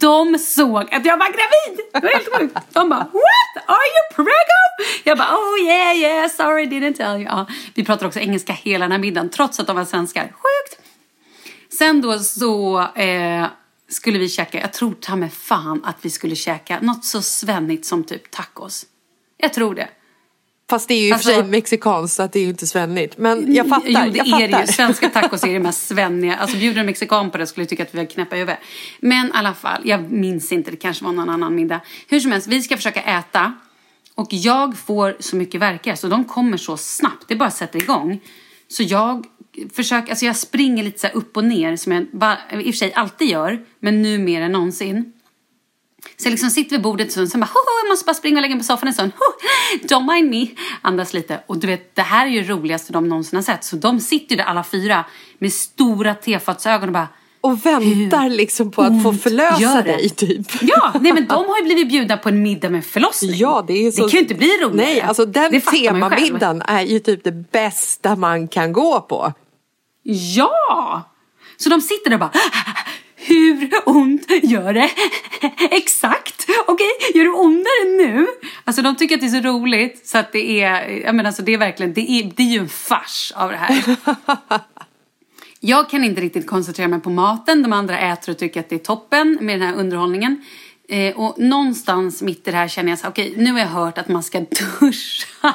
[0.00, 1.80] de såg att jag var gravid!
[1.92, 2.54] Det var helt sjukt.
[2.72, 3.64] De bara What?
[3.66, 5.02] Are you pregnant?
[5.04, 7.22] Jag bara Oh yeah yeah, sorry didn't tell you.
[7.22, 10.22] Ja, vi pratar också engelska hela den här middagen trots att de var svenskar.
[10.22, 10.82] Sjukt!
[11.78, 13.46] Sen då så eh,
[13.92, 17.86] skulle vi käka, jag tror ta med fan att vi skulle käka något så svennigt
[17.86, 18.86] som typ tacos.
[19.36, 19.88] Jag tror det.
[20.70, 22.48] Fast det är ju i och för sig Alltså- mexikanskt så att det är ju
[22.48, 23.18] inte svennigt.
[23.18, 23.86] Men jag fattar.
[24.06, 24.50] Jo, det jag är det ju.
[24.52, 24.72] fattar.
[24.72, 26.36] Svenska tacos är det mest svenniga.
[26.36, 28.58] Alltså bjuder en mexikan på det skulle jag tycka att vi var knäppa i huvudet.
[29.00, 31.80] Men i alla fall, jag minns inte, det kanske var någon annan middag.
[32.08, 33.52] Hur som helst, vi ska försöka äta.
[34.14, 37.24] Och jag får så mycket verkar så de kommer så snabbt.
[37.28, 38.20] Det bara sätter igång.
[38.68, 39.26] Så jag
[39.74, 42.72] försöker, alltså jag springer lite så upp och ner som jag bara, i och för
[42.72, 43.64] sig alltid gör.
[43.80, 45.12] Men nu mer än någonsin.
[46.16, 48.42] Så jag liksom sitter vid bordet och sen bara, "Hoho, jag måste bara springa och
[48.42, 49.12] lägga mig på soffan en stund.
[49.82, 50.46] Don't mind me.
[50.82, 51.40] Andas lite.
[51.46, 53.64] Och du vet, det här är ju det roligaste de någonsin har sett.
[53.64, 55.04] Så de sitter ju där alla fyra
[55.38, 57.08] med stora tefatsögon och bara,
[57.40, 60.46] Och väntar liksom på att få förlösa dig typ.
[60.62, 63.34] ja, nej men de har ju blivit bjudna på en middag med förlossning.
[63.34, 64.04] Ja, det är ju så...
[64.06, 64.90] Det kan ju inte bli roligare.
[64.90, 69.32] Nej, alltså den temamiddagen är ju typ det bästa man kan gå på.
[70.02, 71.08] Ja!
[71.56, 72.32] Så de sitter där och bara
[73.16, 74.90] hur ont gör det?
[75.70, 76.46] Exakt!
[76.66, 78.26] Okej, gör det ondare nu?
[78.64, 81.42] Alltså de tycker att det är så roligt så att det är, jag menar alltså
[81.42, 83.96] det är verkligen, det är, det är ju en fars av det här.
[85.64, 88.74] Jag kan inte riktigt koncentrera mig på maten, de andra äter och tycker att det
[88.74, 90.44] är toppen med den här underhållningen.
[90.88, 93.98] Eh, och någonstans mitt i det här känner jag så okej nu har jag hört
[93.98, 95.54] att man ska duscha.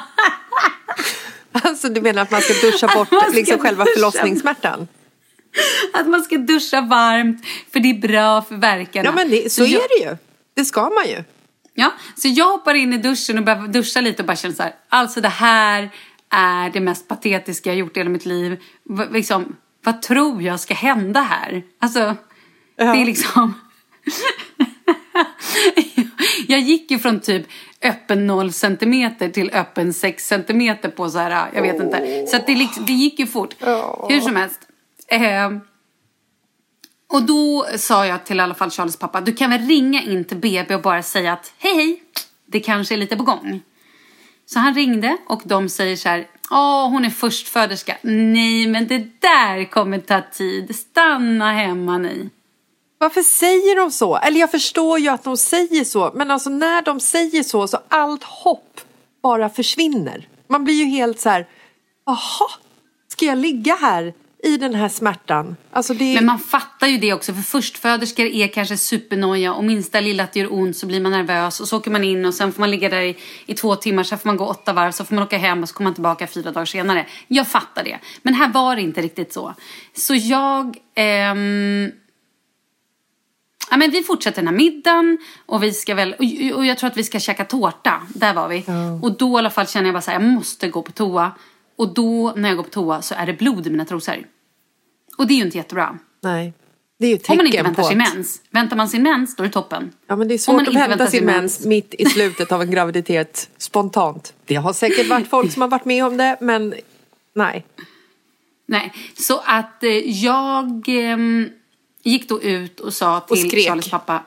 [1.62, 3.94] Alltså du menar att man ska duscha bort ska liksom själva duscha.
[3.94, 4.88] förlossningssmärtan?
[5.92, 9.04] Att man ska duscha varmt för det är bra för verkarna.
[9.08, 10.16] Ja men det, så jag- är det ju.
[10.54, 11.24] Det ska man ju.
[11.74, 14.62] Ja, så jag hoppar in i duschen och börjar duscha lite och bara känner så
[14.62, 15.90] här, alltså det här
[16.30, 18.60] är det mest patetiska jag gjort i hela mitt liv.
[18.84, 21.62] V- liksom, vad tror jag ska hända här?
[21.80, 22.16] Alltså,
[22.76, 23.54] det är liksom...
[26.48, 27.46] jag gick ju från typ
[27.82, 32.26] öppen 0 centimeter till öppen 6 centimeter på så här, jag vet inte.
[32.26, 33.54] Så det, liksom, det gick ju fort.
[34.08, 34.60] Hur som helst.
[35.08, 35.50] Eh,
[37.12, 40.24] och då sa jag till i alla fall Charles pappa, du kan väl ringa in
[40.24, 42.02] till BB och bara säga att hej hej,
[42.46, 43.60] det kanske är lite på gång.
[44.46, 47.96] Så han ringde och de säger så här, åh hon är förstföderska.
[48.02, 52.30] Nej men det där kommer ta tid, stanna hemma ni.
[52.98, 54.16] Varför säger de så?
[54.16, 56.12] Eller jag förstår ju att de säger så.
[56.14, 58.80] Men alltså när de säger så så allt hopp
[59.22, 60.28] bara försvinner.
[60.48, 61.46] Man blir ju helt så här,
[62.06, 62.50] jaha,
[63.08, 65.56] ska jag ligga här i den här smärtan?
[65.72, 70.00] Alltså det Men man fattar ju det också för förstföderskor är kanske supernoja och minsta
[70.00, 72.34] lilla att det gör ont så blir man nervös och så åker man in och
[72.34, 74.92] sen får man ligga där i, i två timmar, sen får man gå åtta varv,
[74.92, 77.06] så får man åka hem och så kommer man tillbaka fyra dagar senare.
[77.28, 77.98] Jag fattar det.
[78.22, 79.54] Men här var det inte riktigt så.
[79.94, 80.76] Så jag...
[80.94, 81.92] Ehm,
[83.70, 86.14] Ja, men vi fortsätter den här middagen och vi ska väl,
[86.54, 88.02] och, jag tror att vi ska käka tårta.
[88.14, 88.64] Där var vi.
[89.02, 91.32] Och då i alla fall känner jag bara så här, jag måste gå på toa.
[91.76, 94.26] Och då när jag går på toa så är det blod i mina trosor.
[95.18, 95.98] Och det är ju inte jättebra.
[96.20, 96.52] Nej,
[96.98, 98.14] det är ju ett Om man inte tecken väntar sin att...
[98.14, 98.42] mens.
[98.50, 99.92] Väntar man sin mens, då är det toppen.
[100.06, 102.70] Ja men det är svårt man att vänta sin mens mitt i slutet av en
[102.70, 104.34] graviditet spontant.
[104.44, 106.74] Det har säkert varit folk som har varit med om det men
[107.34, 107.66] nej.
[108.66, 109.90] Nej, så att eh,
[110.24, 111.48] jag ehm,
[112.08, 113.68] gick då ut och sa till skrek.
[113.68, 114.22] Charlies pappa.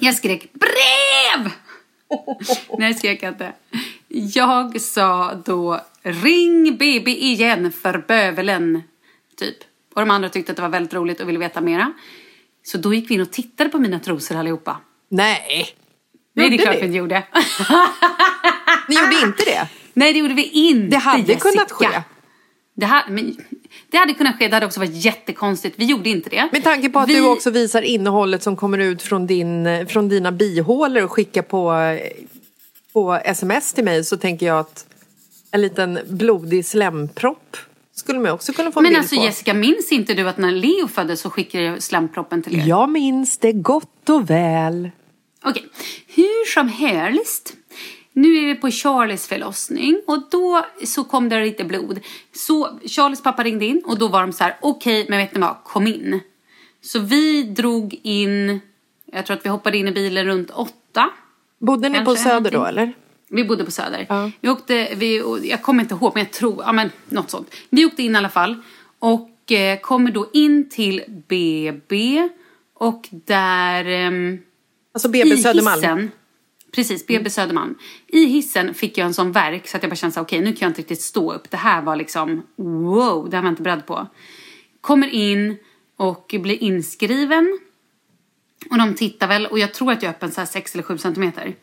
[0.00, 1.50] Jag skrek brev!
[2.78, 3.52] Nej, skrek jag inte.
[4.08, 8.82] Jag sa då ring BB igen för bövelen.
[9.36, 9.56] Typ.
[9.94, 11.92] Och de andra tyckte att det var väldigt roligt och ville veta mera.
[12.64, 14.76] Så då gick vi in och tittade på mina trosor allihopa.
[15.08, 15.68] Nej.
[16.34, 17.22] Nej, det är klart vi inte gjorde.
[18.88, 19.68] Ni gjorde inte det?
[19.94, 21.50] Nej, det gjorde vi inte, Det hade Jessica.
[21.50, 22.02] kunnat ske.
[22.74, 23.36] Det, här, men,
[23.90, 25.78] det hade kunnat ske, det hade också varit jättekonstigt.
[25.78, 26.48] Vi gjorde inte det.
[26.52, 30.08] Med tanke på att vi, du också visar innehållet som kommer ut från, din, från
[30.08, 31.74] dina bihålor och skickar på,
[32.92, 34.86] på sms till mig så tänker jag att
[35.50, 37.56] en liten blodig slempropp
[37.94, 39.24] skulle man också kunna få en Men bild alltså på.
[39.24, 42.66] Jessica, minns inte du att när Leo föddes så skickade jag slemproppen till er?
[42.66, 44.90] Jag minns det gott och väl.
[45.44, 45.66] Okej,
[46.06, 47.54] hur som helst.
[48.12, 52.00] Nu är vi på Charlies förlossning och då så kom det lite blod.
[52.32, 55.40] Så Charlies pappa ringde in och då var de så här, okej, men vet ni
[55.40, 56.20] vad, kom in.
[56.80, 58.60] Så vi drog in,
[59.12, 61.10] jag tror att vi hoppade in i bilen runt åtta.
[61.58, 62.92] Bodde ni på Söder då eller?
[63.28, 64.06] Vi bodde på Söder.
[64.08, 64.30] Ja.
[64.40, 67.54] Vi åkte, vi, jag kommer inte ihåg men jag tror, ja men något sånt.
[67.70, 68.56] Vi åkte in i alla fall
[68.98, 72.28] och eh, kommer då in till BB
[72.74, 74.38] och där ehm,
[74.94, 76.10] Alltså BB Södermalm.
[76.74, 77.74] Precis, BB Södermalm.
[78.06, 80.56] I hissen fick jag en sån verk så att jag bara kände okej nu kan
[80.60, 81.50] jag inte riktigt stå upp.
[81.50, 84.06] Det här var liksom, wow, det här var jag inte beredd på.
[84.80, 85.56] Kommer in
[85.96, 87.58] och blir inskriven.
[88.70, 90.82] Och de tittar väl, och jag tror att jag är öppen så här 6 eller
[90.82, 91.54] 7 centimeter.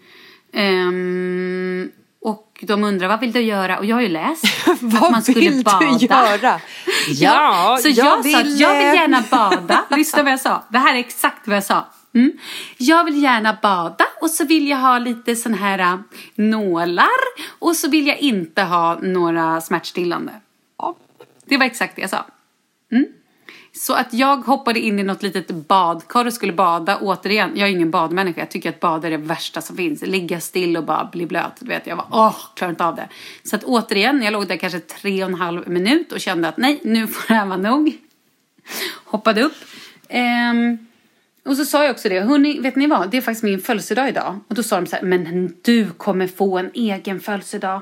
[0.54, 1.91] Ehm,
[2.22, 3.78] och de undrar, vad vill du göra?
[3.80, 5.80] Och jag har ju läst att Vad man skulle vill bada.
[5.80, 6.62] du göra?
[7.08, 9.86] Ja, så jag, sa att jag vill gärna bada.
[9.89, 10.63] Lyssna vad jag sa.
[10.69, 11.88] Det här är exakt vad jag sa.
[12.19, 12.38] Mm.
[12.77, 15.99] Jag vill gärna bada och så vill jag ha lite sån här äh,
[16.36, 17.19] nålar
[17.60, 20.34] och så vill jag inte ha några smärtstillande.
[20.77, 20.95] Ja,
[21.45, 22.25] det var exakt det jag sa.
[22.91, 23.05] Mm.
[23.71, 26.97] Så att jag hoppade in i något litet badkar och skulle bada.
[26.97, 28.41] Återigen, jag är ingen badmänniska.
[28.41, 30.01] Jag tycker att bada är det värsta som finns.
[30.01, 31.53] Ligga still och bara bli blöt.
[31.60, 33.10] Du vet, jag var åh, klarar inte av det.
[33.43, 36.58] Så att återigen, jag låg där kanske tre och en halv minut och kände att
[36.58, 37.97] nej, nu får det här vara nog.
[39.05, 39.55] Hoppade upp.
[40.10, 40.88] Ehm,
[41.50, 43.10] och så sa jag också det, hörni, vet ni vad?
[43.10, 44.40] Det är faktiskt min födelsedag idag.
[44.48, 47.82] Och då sa de så här, men du kommer få en egen födelsedag.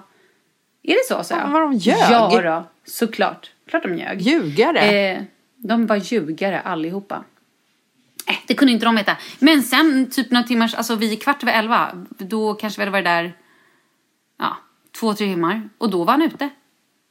[0.84, 1.24] Är det så?
[1.24, 1.48] sa jag.
[1.48, 1.98] Ja, vad de ljög.
[2.10, 3.52] Ja då, såklart.
[3.70, 4.22] Klart de ljög.
[4.22, 4.80] Ljugare.
[4.80, 5.22] Eh,
[5.56, 7.24] de var ljugare allihopa.
[8.28, 9.18] Eh, det kunde inte de veta.
[9.40, 13.06] Men sen, typ några timmar, alltså vid kvart över elva, då kanske vi hade varit
[13.06, 13.34] där,
[14.40, 14.58] ja,
[15.00, 15.70] två, tre timmar.
[15.78, 16.50] Och då var han ute.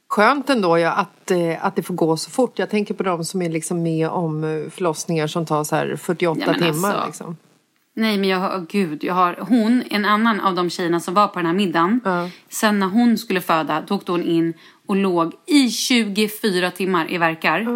[0.09, 2.59] Skönt ändå ja, att, eh, att det får gå så fort.
[2.59, 5.95] Jag tänker på de som är liksom med om eh, förlossningar som tar så här
[5.95, 6.89] 48 Ja, men timmar.
[6.93, 7.05] alltså.
[7.07, 7.37] Liksom.
[7.93, 11.27] Nej men jag har, gud, jag har, hon, en annan av de tjejerna som var
[11.27, 12.01] på den här middagen.
[12.49, 14.53] Sen när hon skulle föda, då åkte hon in
[14.87, 17.67] och låg i 24 timmar i verkar.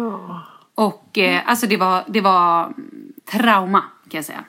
[0.74, 2.72] Och eh, alltså det var, det var
[3.32, 4.44] trauma kan jag säga.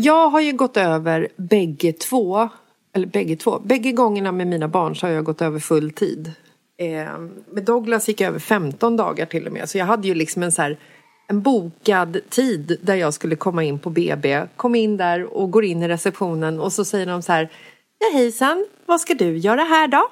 [0.00, 2.48] Jag har ju gått över bägge två,
[2.92, 6.32] eller bägge två, bägge gångerna med mina barn så har jag gått över full tid.
[6.76, 7.18] Eh,
[7.50, 10.42] med Douglas gick jag över 15 dagar till och med så jag hade ju liksom
[10.42, 10.78] en så här
[11.28, 14.46] en bokad tid där jag skulle komma in på BB.
[14.56, 17.52] Kom in där och går in i receptionen och så säger de så här
[17.98, 20.08] Ja hejsan, vad ska du göra här då?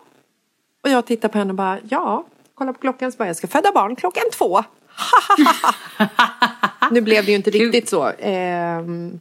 [0.84, 3.46] Och jag tittar på henne och bara ja, kolla på klockan så bara jag ska
[3.46, 4.64] föda barn klockan två.
[6.90, 8.12] nu blev det ju inte riktigt så.
[8.18, 9.20] Ehm,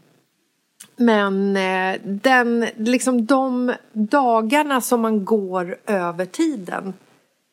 [0.95, 6.93] men eh, den, liksom de dagarna som man går över tiden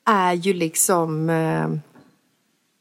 [0.05, 1.31] är ju liksom...
[1.31, 1.69] Eh,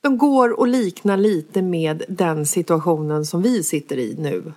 [0.02, 4.54] de går och liknar lite med den situationen som vi sitter i nu.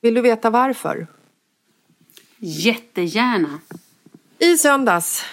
[0.00, 1.06] Vill du veta varför?
[2.38, 3.60] Jättegärna.
[4.38, 5.24] I söndags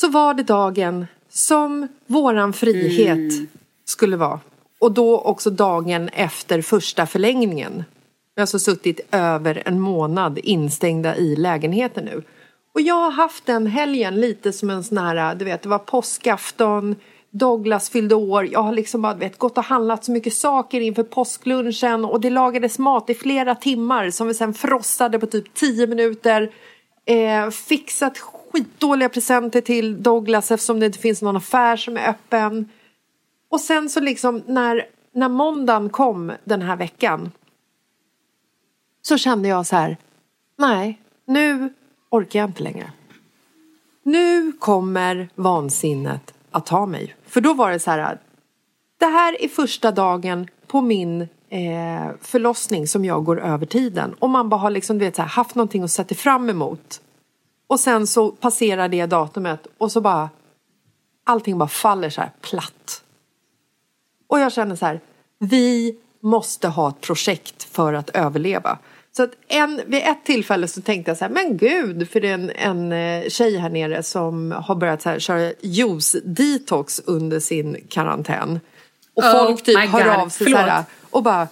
[0.00, 3.48] så var det dagen som våran frihet
[3.84, 4.40] skulle vara.
[4.78, 7.84] Och då också dagen efter första förlängningen.
[8.34, 12.22] Vi har alltså suttit över en månad instängda i lägenheten nu.
[12.74, 15.78] Och jag har haft den helgen lite som en sån här, du vet, det var
[15.78, 16.96] påskafton,
[17.30, 20.80] Douglas fyllde år, jag har liksom bara, du vet, gått och handlat så mycket saker
[20.80, 25.54] inför påsklunchen och det lagades mat i flera timmar som vi sen frossade på typ
[25.54, 26.50] 10 minuter.
[27.04, 32.68] Eh, fixat skitdåliga presenter till Douglas eftersom det inte finns någon affär som är öppen.
[33.50, 37.30] Och sen så liksom när, när måndagen kom den här veckan
[39.02, 39.96] så kände jag så här,
[40.58, 41.74] nej, nu
[42.10, 42.92] orkar jag inte längre.
[44.02, 47.16] Nu kommer vansinnet att ta mig.
[47.26, 48.18] För då var det så här,
[48.98, 54.14] det här är första dagen på min eh, förlossning som jag går över tiden.
[54.18, 57.00] Och man bara har liksom, du vet, så här, haft någonting att sätta fram emot.
[57.66, 60.30] Och sen så passerar det datumet och så bara
[61.24, 63.02] allting bara faller så här platt.
[64.26, 65.00] Och jag känner så här,
[65.38, 68.78] vi måste ha ett projekt för att överleva.
[69.16, 72.28] Så att en, vid ett tillfälle så tänkte jag så här, men gud, för det
[72.28, 77.40] är en, en eh, tjej här nere som har börjat så här, köra juice-detox under
[77.40, 78.60] sin karantän.
[79.14, 80.86] Och Oh folk typ hör av sig så här, Förlåt.
[81.10, 81.48] och bara,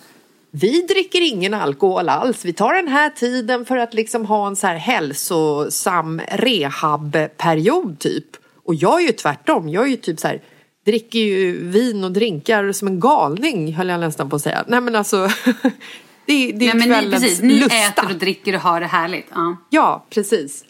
[0.50, 2.44] vi dricker ingen alkohol alls.
[2.44, 8.36] Vi tar den här tiden för att liksom ha en så här hälsosam rehabperiod typ.
[8.64, 9.68] Och jag är ju tvärtom.
[9.68, 10.42] Jag är ju typ så här,
[10.86, 14.64] dricker ju vin och drinkar som en galning höll jag nästan på att säga.
[14.66, 15.28] Nej men alltså,
[16.28, 17.76] det, det är Nej, men ni, kvällens precis, ni lusta.
[17.76, 19.26] äter och dricker och har det härligt.
[19.34, 19.56] Ja.
[19.70, 20.64] Ja, precis.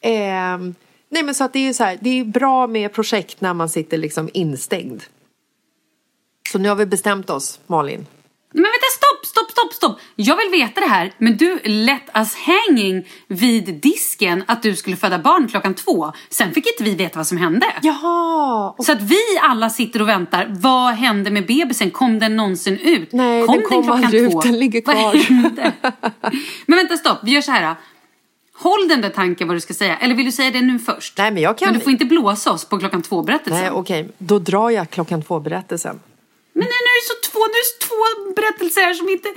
[0.00, 0.74] Ehm,
[1.08, 3.54] nej men så att det är ju så här, det är bra med projekt när
[3.54, 5.02] man sitter liksom instängd.
[6.52, 8.06] Så nu har vi bestämt oss, Malin.
[8.56, 10.00] Men vänta, stopp, stopp, stopp, stopp!
[10.16, 14.96] Jag vill veta det här, men du let us hanging vid disken att du skulle
[14.96, 16.12] föda barn klockan två.
[16.30, 17.66] Sen fick inte vi veta vad som hände.
[17.82, 18.74] Jaha!
[18.78, 20.46] Så att vi alla sitter och väntar.
[20.50, 21.90] Vad hände med bebisen?
[21.90, 23.12] Kom den någonsin ut?
[23.12, 24.42] Nej, kom den kom klockan aldrig ut.
[24.42, 25.14] Den ligger kvar.
[26.66, 27.18] Men vänta, stopp.
[27.22, 27.74] Vi gör så här.
[28.56, 29.96] Håll den där tanken vad du ska säga.
[29.96, 31.18] Eller vill du säga det nu först?
[31.18, 33.60] Nej, men jag kan- Men du får inte blåsa oss på klockan två-berättelsen.
[33.62, 34.08] Nej, okej.
[34.18, 36.00] Då drar jag klockan två-berättelsen.
[36.56, 39.28] Men nu, är det så två, nu är det två berättelser här som inte...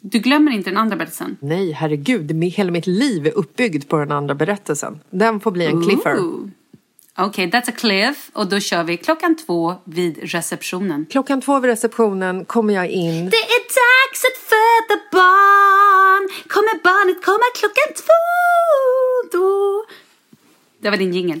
[0.00, 1.36] Du glömmer inte den andra berättelsen?
[1.40, 2.44] Nej, herregud.
[2.44, 5.00] Hela mitt liv är uppbyggd på den andra berättelsen.
[5.10, 6.18] Den får bli en cliffer.
[7.18, 8.30] Okej, that's a cliff.
[8.32, 11.06] Och då kör vi klockan två vid receptionen.
[11.10, 13.30] Klockan två vid receptionen kommer jag in.
[13.30, 16.28] Det är dags att föda barn.
[16.48, 19.84] Kommer barnet komma klockan två då?
[20.78, 21.40] Det var din jingel.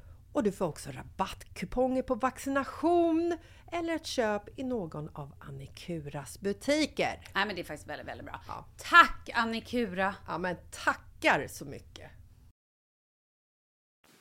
[0.33, 3.37] och du får också rabattkuponger på vaccination
[3.71, 7.19] eller ett köp i någon av Annikuras butiker.
[7.33, 8.41] Nej, men det är faktiskt väldigt, väldigt bra.
[8.47, 8.65] Ja.
[8.77, 10.15] Tack Annikura!
[10.27, 12.11] Ja, men tackar så mycket!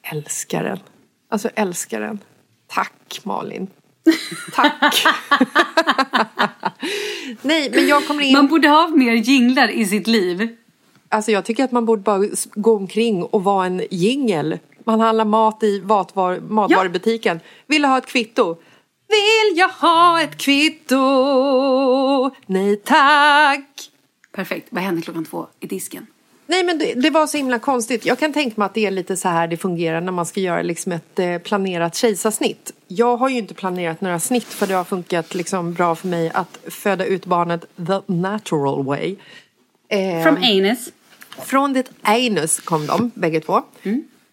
[0.02, 0.78] Älskar den.
[1.28, 2.18] Alltså älskar den.
[2.66, 3.66] Tack Malin.
[4.54, 4.94] Tack!
[7.42, 8.32] Nej, men jag kommer in...
[8.32, 10.56] Man borde ha mer jinglar i sitt liv.
[11.08, 14.58] Alltså jag tycker att man borde bara gå omkring och vara en jingel.
[14.90, 17.40] Man handlar mat i matvar, matvarubutiken.
[17.66, 18.56] Vill du ha ett kvitto?
[19.08, 21.00] Vill jag ha ett kvitto?
[22.46, 23.90] Nej tack!
[24.32, 24.66] Perfekt.
[24.70, 26.06] Vad händer klockan två i disken?
[26.46, 28.06] Nej men det, det var så himla konstigt.
[28.06, 30.40] Jag kan tänka mig att det är lite så här det fungerar när man ska
[30.40, 32.72] göra liksom ett eh, planerat kejsarsnitt.
[32.88, 36.30] Jag har ju inte planerat några snitt för det har funkat liksom bra för mig
[36.34, 39.16] att föda ut barnet the natural way.
[40.22, 40.92] From anus.
[41.38, 43.62] Från ditt anus kom de, bägge två.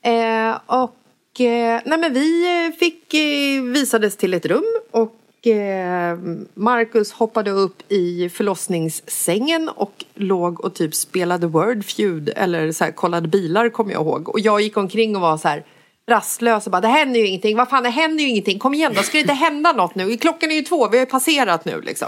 [0.07, 6.17] Eh, och eh, nej men vi eh, fick eh, visades till ett rum och eh,
[6.53, 12.91] Marcus hoppade upp i förlossningssängen och låg och typ spelade Word Feud eller så här,
[12.91, 14.29] kollade bilar kommer jag ihåg.
[14.29, 15.63] Och jag gick omkring och var så här
[16.09, 18.93] rastlös och bara det händer ju ingenting, vad fan det händer ju ingenting, kom igen
[18.95, 20.17] då, ska det inte hända något nu?
[20.17, 22.07] Klockan är ju två, vi har ju passerat nu liksom.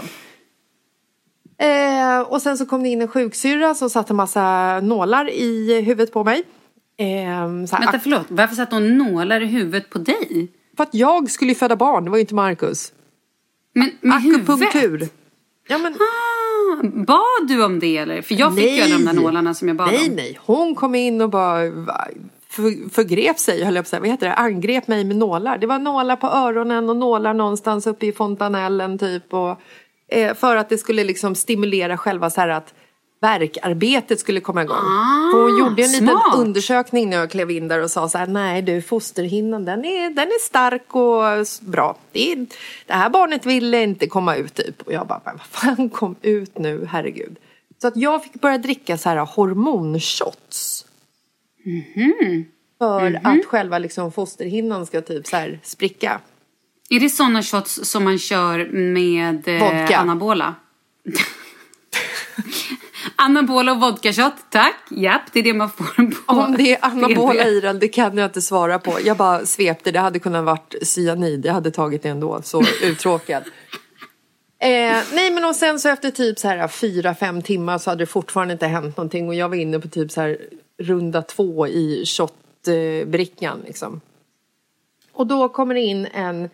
[1.58, 5.80] Eh, och sen så kom det in en sjuksyrra som satte en massa nålar i
[5.80, 6.44] huvudet på mig.
[7.00, 8.26] Eh, så här, Vänta, förlåt.
[8.28, 10.48] Varför satt hon nålar i huvudet på dig?
[10.76, 12.92] för att jag skulle ju föda barn, det var ju inte Marcus.
[13.74, 14.80] Men med Akupunktur.
[14.80, 15.12] huvudet?
[15.68, 18.22] Ja, men, Ah, bad du om det eller?
[18.22, 20.16] För jag fick ju de där nålarna som jag bad nej, om.
[20.16, 20.38] nej.
[20.42, 21.60] Hon kom in och bara
[22.48, 24.00] för, förgrep sig, höll jag på att säga.
[24.00, 24.34] Vad heter det?
[24.34, 25.58] Angrep mig med nålar.
[25.58, 29.34] Det var nålar på öronen och nålar någonstans uppe i fontanellen typ.
[29.34, 29.60] Och,
[30.08, 32.74] eh, för att det skulle liksom stimulera själva så här att
[33.20, 34.76] verkarbetet skulle komma igång.
[35.32, 36.34] För hon gjorde en liten smart.
[36.38, 40.10] undersökning när jag klev in där och sa så här, nej du fosterhinnan den är,
[40.10, 41.96] den är stark och bra.
[42.12, 42.46] Det, är,
[42.86, 44.82] det här barnet ville inte komma ut typ.
[44.82, 47.36] Och jag bara, "Men vad fan kom ut nu, herregud.
[47.80, 50.86] Så att jag fick börja dricka så här hormonshots.
[52.78, 56.20] För att själva liksom fosterhinnan ska typ så här spricka.
[56.90, 60.54] Är det sådana shots som man kör med eh, anabola?
[63.20, 64.76] anabola och vodka shot, tack.
[64.90, 68.16] Japp, det är det man får på Om det är anabola i den, det kan
[68.16, 68.98] jag inte svara på.
[69.04, 71.46] Jag bara svepte, det hade kunnat varit cyanid.
[71.46, 73.42] Jag hade tagit det ändå, så uttråkad.
[74.62, 78.02] Eh, nej men och sen så efter typ så här fyra, fem timmar så hade
[78.02, 80.38] det fortfarande inte hänt någonting och jag var inne på typ så här
[80.78, 84.00] runda två i shotbrickan liksom.
[85.12, 86.50] Och då kommer det in en,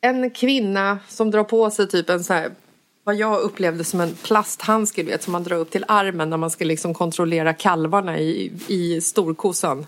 [0.00, 2.50] en kvinna som drar på sig typ en så här
[3.04, 6.36] vad jag upplevde som en plasthandske du vet, som man drar upp till armen när
[6.36, 9.86] man ska liksom kontrollera kalvarna i, i storkossan.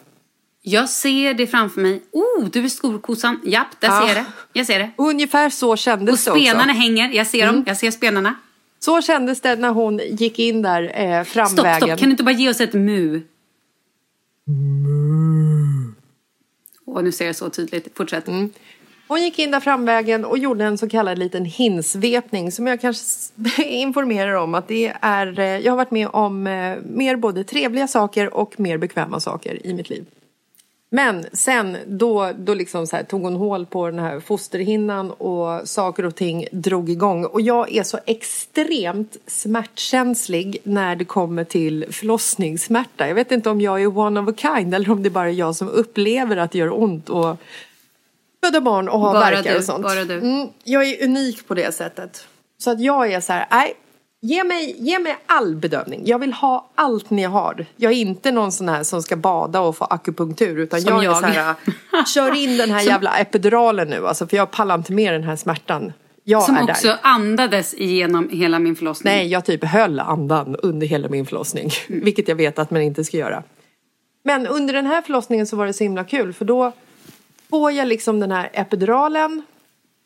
[0.63, 2.03] Jag ser det framför mig.
[2.13, 3.41] Oh, du är storkossan.
[3.45, 4.01] Japp, där Ja.
[4.01, 4.25] ser jag det.
[4.53, 4.91] Jag ser det.
[4.97, 6.81] Och ungefär så Och kändes det spenarna också.
[6.81, 7.11] hänger.
[7.13, 7.65] Jag ser dem.
[7.67, 8.35] Jag ser spenarna.
[8.79, 11.77] Så kändes det när hon gick in där eh, Stopp, framvägen.
[11.89, 11.99] stopp.
[11.99, 13.23] Kan du inte bara ge oss ett mu?
[16.87, 17.89] Åh, nu ser jag så tydligt.
[17.97, 18.29] Fortsätt.
[18.29, 18.51] Mm.
[19.09, 23.05] Hon gick in där framvägen och gjorde en så kallad liten hinsvepning som jag kanske
[23.65, 27.89] informerar om att det är, eh, jag har varit med om eh, mer både trevliga
[27.89, 30.05] saker och mer bekväma saker i mitt liv.
[30.91, 35.69] Men sen då, då liksom så här, tog hon hål på den här fosterhinnan och
[35.69, 37.25] saker och ting drog igång.
[37.25, 43.09] Och jag är så extremt smärtkänslig när det kommer till förlossningssmärta.
[43.09, 45.33] Jag vet inte om jag är one of a kind eller om det bara är
[45.33, 47.37] jag som upplever att det gör ont och
[48.45, 49.83] föda barn och ha Bara värkar du, och sånt.
[49.83, 50.15] bara du.
[50.19, 52.27] Mm, jag är unik på det sättet.
[52.59, 53.75] Så att jag är så här, nej.
[54.21, 56.03] Ge mig, ge mig all bedövning.
[56.05, 57.67] Jag vill ha allt ni har.
[57.77, 60.59] Jag är inte någon sån här som ska bada och få akupunktur.
[60.59, 61.17] Utan Som jag, är jag.
[61.17, 61.55] så här,
[62.15, 64.07] kör in den här jävla epiduralen nu.
[64.07, 65.93] Alltså, för jag pallar inte med den här smärtan.
[66.25, 66.97] Jag Som också där.
[67.03, 69.13] andades igenom hela min förlossning.
[69.13, 71.71] Nej, jag typ höll andan under hela min förlossning.
[71.89, 73.43] Vilket jag vet att man inte ska göra.
[74.25, 76.73] Men under den här förlossningen så var det så himla kul för då
[77.51, 79.43] får jag liksom den här epiduralen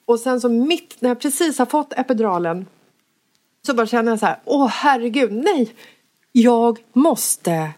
[0.04, 2.66] och sen så mitt när jag precis har fått epiduralen
[3.66, 5.74] så bara känner jag så här, åh herregud, nej,
[6.32, 7.70] jag måste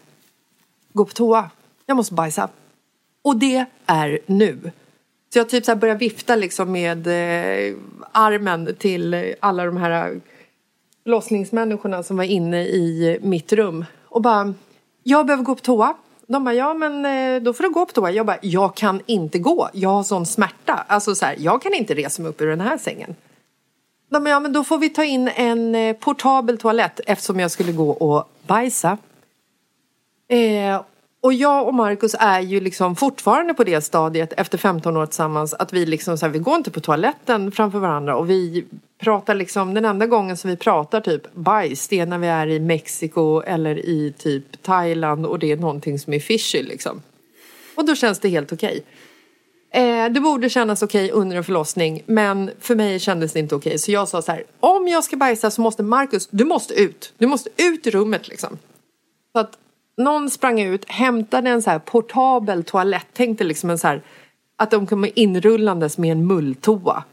[0.93, 1.49] gå på toa.
[1.85, 2.49] Jag måste bajsa.
[3.21, 4.71] Och det är nu.
[5.33, 7.75] Så jag typ så här börjar vifta liksom med eh,
[8.11, 10.17] armen till alla de här eh,
[11.05, 13.85] lossningsmänniskorna som var inne i mitt rum.
[14.05, 14.53] Och bara,
[15.03, 15.95] jag behöver gå på toa.
[16.33, 18.11] De bara, ja men eh, då får du gå på toa.
[18.11, 19.69] Jag bara, jag kan inte gå.
[19.73, 20.85] Jag har sån smärta.
[20.87, 23.15] Alltså så här, jag kan inte resa mig upp ur den här sängen.
[24.09, 27.51] De bara, ja men då får vi ta in en eh, portabel toalett eftersom jag
[27.51, 28.97] skulle gå och bajsa.
[30.27, 30.81] Eh,
[31.23, 35.53] och jag och Markus är ju liksom fortfarande på det stadiet efter 15 år tillsammans
[35.53, 38.65] att vi liksom så här, vi går inte på toaletten framför varandra och vi
[38.99, 42.47] pratar liksom, den enda gången som vi pratar typ bajs det är när vi är
[42.47, 47.01] i Mexiko eller i typ Thailand och det är någonting som är fishy liksom.
[47.75, 48.83] Och då känns det helt okej.
[49.73, 53.77] Eh, det borde kännas okej under en förlossning men för mig kändes det inte okej
[53.77, 57.13] så jag sa så här om jag ska bajsa så måste Markus, du måste ut.
[57.17, 58.57] Du måste ut i rummet liksom.
[59.33, 59.57] Så att
[59.97, 63.07] någon sprang ut, hämtade en så här portabel toalett.
[63.13, 64.01] Tänk dig liksom en så här,
[64.57, 67.03] att de kommer inrullandes med en mulltoa.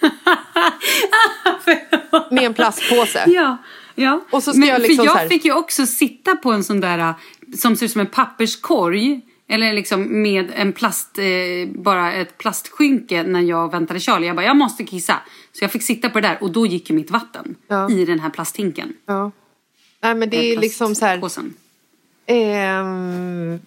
[2.30, 3.24] med en plastpåse.
[3.26, 3.56] Ja,
[3.94, 4.20] ja.
[4.30, 6.80] Och så ska jag liksom för jag här- fick ju också sitta på en sån
[6.80, 7.14] där
[7.58, 9.20] som ser ut som en papperskorg.
[9.52, 11.24] Eller liksom med en plast, eh,
[11.82, 14.26] bara ett plastskynke när jag väntade Charlie.
[14.26, 15.16] Jag bara, jag måste kissa.
[15.52, 17.90] Så jag fick sitta på det där och då gick ju mitt vatten Ja.
[17.90, 18.92] i den här plasthinken.
[19.06, 19.30] Ja.
[20.02, 21.18] Nej men det är Eh, liksom så här.
[22.30, 23.60] Ehm,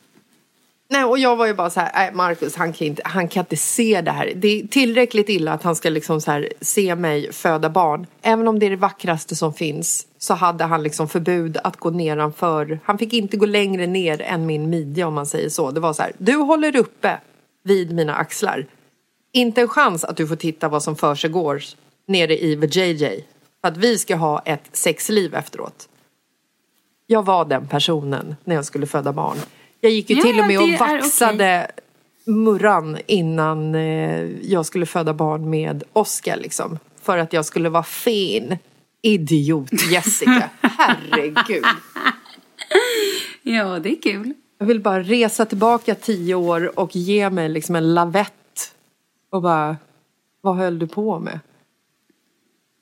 [0.90, 3.42] nej, och jag var ju bara så här, nej Marcus han kan, inte, han kan
[3.42, 4.34] inte se det här.
[4.36, 8.08] Det är tillräckligt illa att han ska liksom så här, se mig föda barn.
[8.22, 11.90] Även om det är det vackraste som finns så hade han liksom förbud att gå
[11.90, 12.80] nedanför.
[12.84, 15.72] Han fick inte gå längre ner än min midja om man säger så.
[15.72, 17.20] Det var så här, du håller uppe
[17.64, 18.66] vid mina axlar.
[19.32, 21.64] Inte en chans att du får titta vad som för sig går
[22.08, 23.26] nere i VJJ.
[23.62, 25.90] För att vi ska ha ett sexliv efteråt.
[27.08, 29.38] Jag var den personen när jag skulle föda barn.
[29.80, 31.72] Jag gick ju Ja, till och med och vaxade
[32.26, 36.80] murran innan eh, jag skulle föda barn med Oscar liksom.
[37.02, 38.58] För att jag skulle vara fin.
[39.02, 40.50] Idiot Jessica.
[40.62, 41.66] Herregud.
[43.42, 44.34] Ja, det är kul.
[44.58, 48.74] Jag vill bara resa tillbaka tio år och ge mig liksom en lavett.
[49.30, 49.78] Och bara,
[50.42, 51.40] vad höll du på med?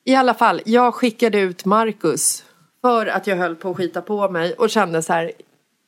[0.04, 2.44] I alla fall, jag skickade ut Marcus
[2.82, 5.32] för att jag höll på att skita på mig och kände så här,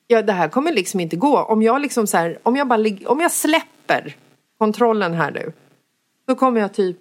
[0.08, 1.38] ja det här kommer liksom inte gå.
[1.38, 4.16] Om jag liksom så här, om jag bara om jag släpper
[4.58, 5.54] kontrollen här nu,
[6.28, 6.98] då kommer jag typ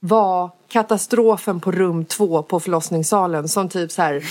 [0.00, 4.24] vara katastrofen på rum två på förlossningssalen som typ så här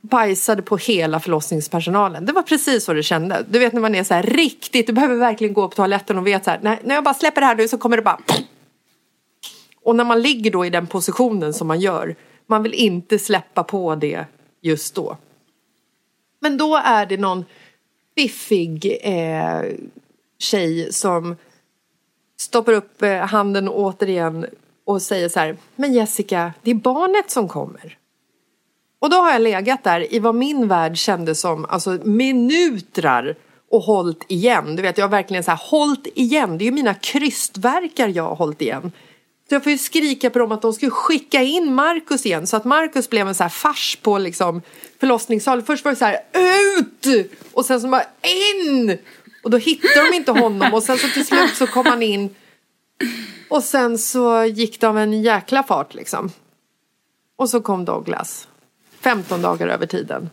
[0.00, 2.26] bajsade på hela förlossningspersonalen.
[2.26, 3.44] Det var precis så det kände.
[3.48, 6.26] Du vet när man är så här riktigt, du behöver verkligen gå på toaletten och
[6.26, 8.18] vet så här, Nej, när jag bara släpper det här nu så kommer det bara
[9.84, 12.16] och när man ligger då i den positionen som man gör,
[12.52, 14.26] man vill inte släppa på det
[14.60, 15.16] just då.
[16.40, 17.44] Men då är det någon
[18.14, 19.62] fiffig eh,
[20.38, 21.36] tjej som
[22.40, 24.46] stoppar upp eh, handen återigen
[24.84, 27.98] och säger så här, men Jessica, det är barnet som kommer.
[28.98, 33.36] Och då har jag legat där i vad min värld kände som alltså minutrar
[33.70, 34.76] och hållit igen.
[34.76, 36.58] Du vet, jag har verkligen så här hållit igen.
[36.58, 38.92] Det är ju mina krystverkar jag har hållit igen.
[39.52, 42.56] Så jag får ju skrika på dem att de skulle skicka in Markus igen så
[42.56, 44.62] att Markus blev en så här fars på liksom
[45.00, 45.64] förlossningssalen.
[45.64, 46.18] Först var det så här
[46.78, 48.04] ut och sen så bara
[48.52, 48.98] in
[49.42, 52.34] och då hittade de inte honom och sen så till slut så kom han in
[53.48, 56.30] och sen så gick det av en jäkla fart liksom.
[57.36, 58.48] Och så kom Douglas.
[59.00, 60.30] 15 dagar över tiden.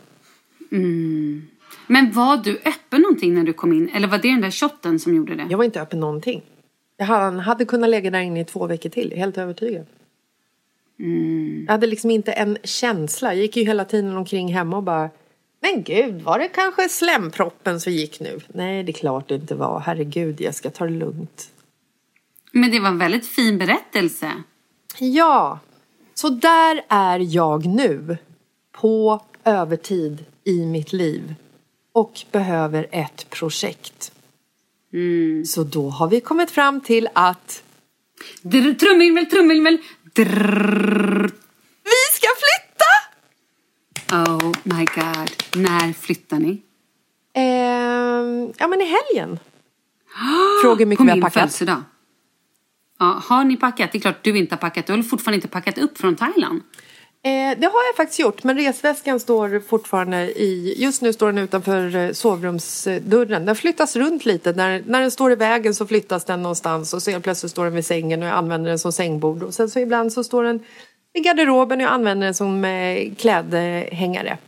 [1.86, 3.88] Men var du öppen någonting när du kom in?
[3.88, 5.46] Eller var det den där shotten som gjorde det?
[5.50, 6.42] Jag var inte öppen någonting.
[7.00, 9.86] Han hade kunnat lägga där inne i två veckor till, helt övertygad.
[11.66, 13.34] Jag hade liksom inte en känsla.
[13.34, 15.10] Jag gick ju hela tiden omkring hemma och bara
[15.60, 18.40] Men gud, var det kanske slemproppen som gick nu?
[18.48, 19.80] Nej, det är klart det inte var.
[19.80, 21.50] Herregud, jag ska ta det lugnt.
[22.52, 24.32] Men det var en väldigt fin berättelse.
[24.98, 25.58] Ja,
[26.14, 28.18] så där är jag nu.
[28.72, 31.34] På övertid i mitt liv.
[31.92, 34.12] Och behöver ett projekt.
[35.46, 37.62] Så då har vi kommit fram till att
[38.42, 39.78] Trumvirvel, trumvirvel.
[40.14, 42.90] Vi ska flytta!
[44.12, 45.62] Oh my god.
[45.62, 46.62] När flyttar ni?
[47.34, 49.38] Ehm, ja, men i helgen.
[50.62, 51.34] Fråga hur mycket På vi har min packat.
[51.34, 51.82] födelsedag.
[52.98, 53.92] Ja, har ni packat?
[53.92, 54.86] Det är klart du inte har packat.
[54.86, 56.62] Du har fortfarande inte packat upp från Thailand.
[57.22, 60.74] Eh, det har jag faktiskt gjort, men resväskan står fortfarande i...
[60.76, 63.46] Just nu står den utanför eh, sovrumsdörren.
[63.46, 64.52] Den flyttas runt lite.
[64.52, 67.64] När, när den står i vägen så flyttas den någonstans och så helt plötsligt står
[67.64, 69.42] den vid sängen och jag använder den som sängbord.
[69.42, 70.60] Och sen så ibland så står den
[71.14, 74.38] i garderoben och jag använder den som eh, klädhängare.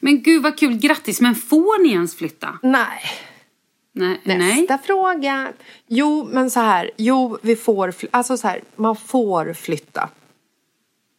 [0.00, 1.20] Men gud vad kul, grattis!
[1.20, 2.58] Men får ni ens flytta?
[2.62, 3.02] Nej.
[3.94, 4.20] Nej.
[4.24, 4.78] Nästa nej.
[4.86, 5.52] fråga.
[5.86, 6.90] Jo, men så här.
[6.96, 7.94] Jo, vi får...
[8.10, 10.08] Alltså så här, man får flytta.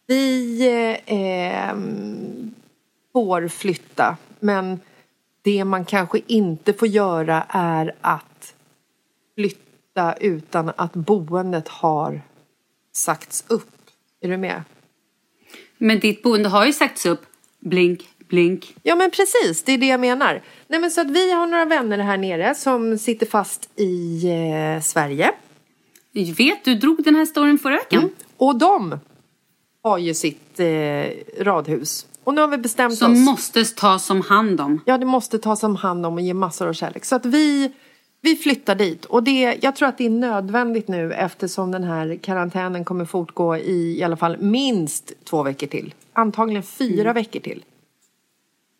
[0.07, 0.61] Vi
[1.05, 1.75] eh,
[3.13, 4.79] får flytta, men
[5.41, 8.55] det man kanske inte får göra är att
[9.35, 12.21] flytta utan att boendet har
[12.91, 13.69] sagts upp.
[14.21, 14.63] Är du med?
[15.77, 17.25] Men ditt boende har ju sagts upp.
[17.59, 18.75] Blink, blink.
[18.83, 20.41] Ja men precis, det är det jag menar.
[20.67, 24.81] Nej, men så att vi har några vänner här nere som sitter fast i eh,
[24.81, 25.31] Sverige.
[26.37, 27.99] Vet du drog den här storyn förra veckan?
[27.99, 28.15] Mm.
[28.37, 28.99] Och de
[29.84, 31.05] har ju sitt eh,
[31.39, 32.07] radhus.
[32.23, 33.19] Och nu har vi bestämt Som oss.
[33.19, 34.81] måste tas om hand om.
[34.86, 37.05] Ja, det måste tas om hand om och ge massor av kärlek.
[37.05, 37.71] Så att vi,
[38.21, 39.05] vi flyttar dit.
[39.05, 43.57] Och det, jag tror att det är nödvändigt nu eftersom den här karantänen kommer fortgå
[43.57, 45.93] i i alla fall minst två veckor till.
[46.13, 47.13] Antagligen fyra Mm.
[47.13, 47.63] veckor till.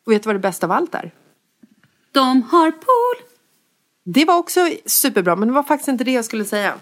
[0.06, 1.12] Och vet du vad det bästa av allt är?
[2.12, 3.28] De har pool.
[4.06, 6.74] Det var också superbra, men det var faktiskt inte det jag skulle säga.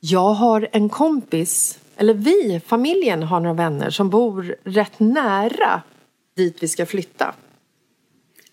[0.00, 5.82] Jag har en kompis, eller vi, familjen har några vänner som bor rätt nära
[6.36, 7.34] dit vi ska flytta.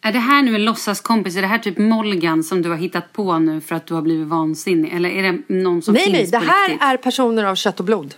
[0.02, 1.38] Är det här nu en låtsaskompis?
[1.38, 4.02] Är det här typ Molgan som du har hittat på nu för att du har
[4.02, 4.94] blivit vansinnig?
[4.94, 6.84] Eller är det någon som nej, finns nej, det på här riktigt?
[6.84, 8.16] är personer av kött och blod.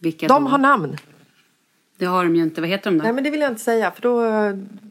[0.00, 0.50] Vilka De då?
[0.50, 0.96] har namn.
[1.98, 2.60] Det har de ju inte.
[2.60, 3.02] Vad heter de då?
[3.02, 4.22] Nej, men det vill jag inte säga, för då...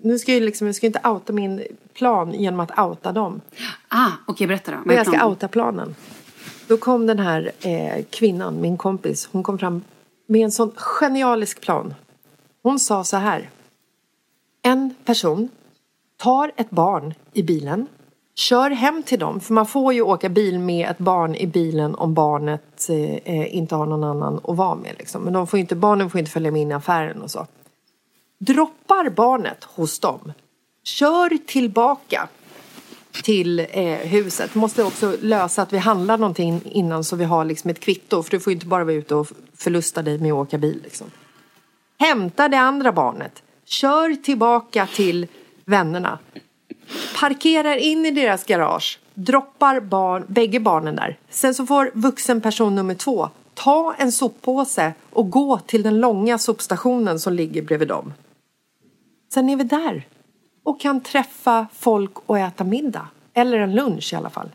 [0.01, 1.63] Nu ska jag, liksom, jag ska inte outa min
[1.93, 3.41] plan genom att outa dem.
[3.87, 4.77] Ah, okej, berätta då.
[4.77, 5.95] Vad Men jag ska outa planen.
[6.67, 9.81] Då kom den här eh, kvinnan, min kompis, hon kom fram
[10.25, 11.93] med en sån genialisk plan.
[12.63, 13.49] Hon sa så här.
[14.61, 15.49] En person
[16.17, 17.87] tar ett barn i bilen,
[18.35, 21.95] kör hem till dem, för man får ju åka bil med ett barn i bilen
[21.95, 24.95] om barnet eh, eh inte har någon annan att vara med.
[24.99, 25.21] Liksom.
[25.21, 27.47] Men de får inte, barnen får inte följa med in i affären och så.
[28.37, 30.33] Droppar barnet hos dem,
[30.83, 32.29] kör tillbaka
[33.23, 34.55] till eh, huset.
[34.55, 38.23] Måste också lösa att vi handlar någonting innan så vi har liksom ett kvitto.
[38.23, 40.79] För du får ju inte bara vara ute och förlusta dig med att åka bil.
[40.83, 41.07] Liksom.
[41.99, 43.43] Hämta det andra barnet.
[43.65, 45.27] Kör tillbaka till
[45.65, 46.19] vännerna.
[47.19, 48.99] Parkerar in i deras garage.
[49.13, 51.17] Droppar barn, bägge barnen där.
[51.29, 56.37] Sen så får vuxen person nummer två ta en soppåse och gå till den långa
[56.37, 58.13] sopstationen som ligger bredvid dem.
[59.33, 60.07] Sen är vi där
[60.63, 63.07] och kan träffa folk och äta middag.
[63.33, 64.49] Eller en lunch i alla fall.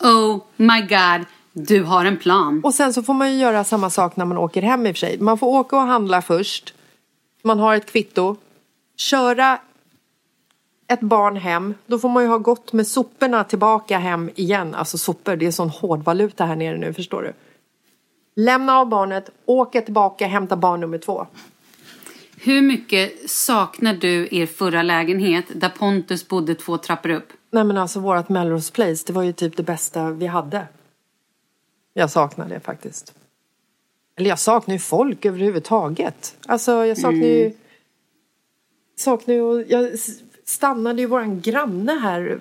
[0.00, 2.60] Oh my god, du har en plan.
[2.64, 4.94] Och sen så får man ju göra samma sak när man åker hem i och
[4.96, 5.20] för sig.
[5.20, 6.74] Man får åka och handla först.
[7.42, 8.36] Man har ett kvitto.
[8.96, 9.58] Köra
[10.88, 11.74] ett barn hem.
[11.86, 14.74] Då får man ju ha gått med soporna tillbaka hem igen.
[14.74, 17.32] Alltså sopor, det är sån hårdvaluta här nere nu, förstår du.
[18.42, 21.26] Lämna av barnet, åka tillbaka, hämta barn nummer två.
[22.42, 27.32] Hur mycket saknar du er förra lägenhet där Pontus bodde två trappor upp?
[27.50, 30.66] Nej men alltså vårat Melrose Place, det var ju typ det bästa vi hade.
[31.94, 33.14] Jag saknar det faktiskt.
[34.16, 36.36] Eller jag saknar ju folk överhuvudtaget.
[36.46, 37.52] Alltså jag saknar ju...
[38.96, 39.64] Saknar ju...
[39.68, 39.90] Jag
[40.44, 42.40] stannade ju våran granne här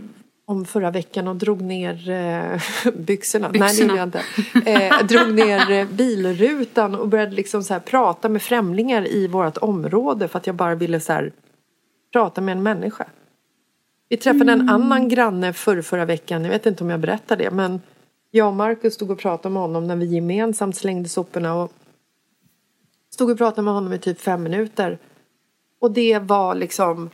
[0.50, 3.52] om förra veckan och drog ner eh, byxorna.
[3.54, 4.24] Nej, det gjorde jag inte.
[4.66, 9.58] Eh, drog ner eh, bilrutan och började liksom så här prata med främlingar i vårt
[9.58, 11.32] område för att jag bara ville så här
[12.14, 13.06] prata med en människa.
[14.10, 16.43] Vi träffade en annan granne förra, förra veckan.
[16.43, 17.52] Jag vet inte om jag berättade det.
[17.52, 17.82] Men
[18.32, 21.56] jag och Markus stod och pratade med honom när vi gemensamt slängde soporna.
[21.56, 21.72] Och
[23.14, 24.97] stod och pratade med honom i typ fem minuter.
[25.82, 27.10] Och det var liksom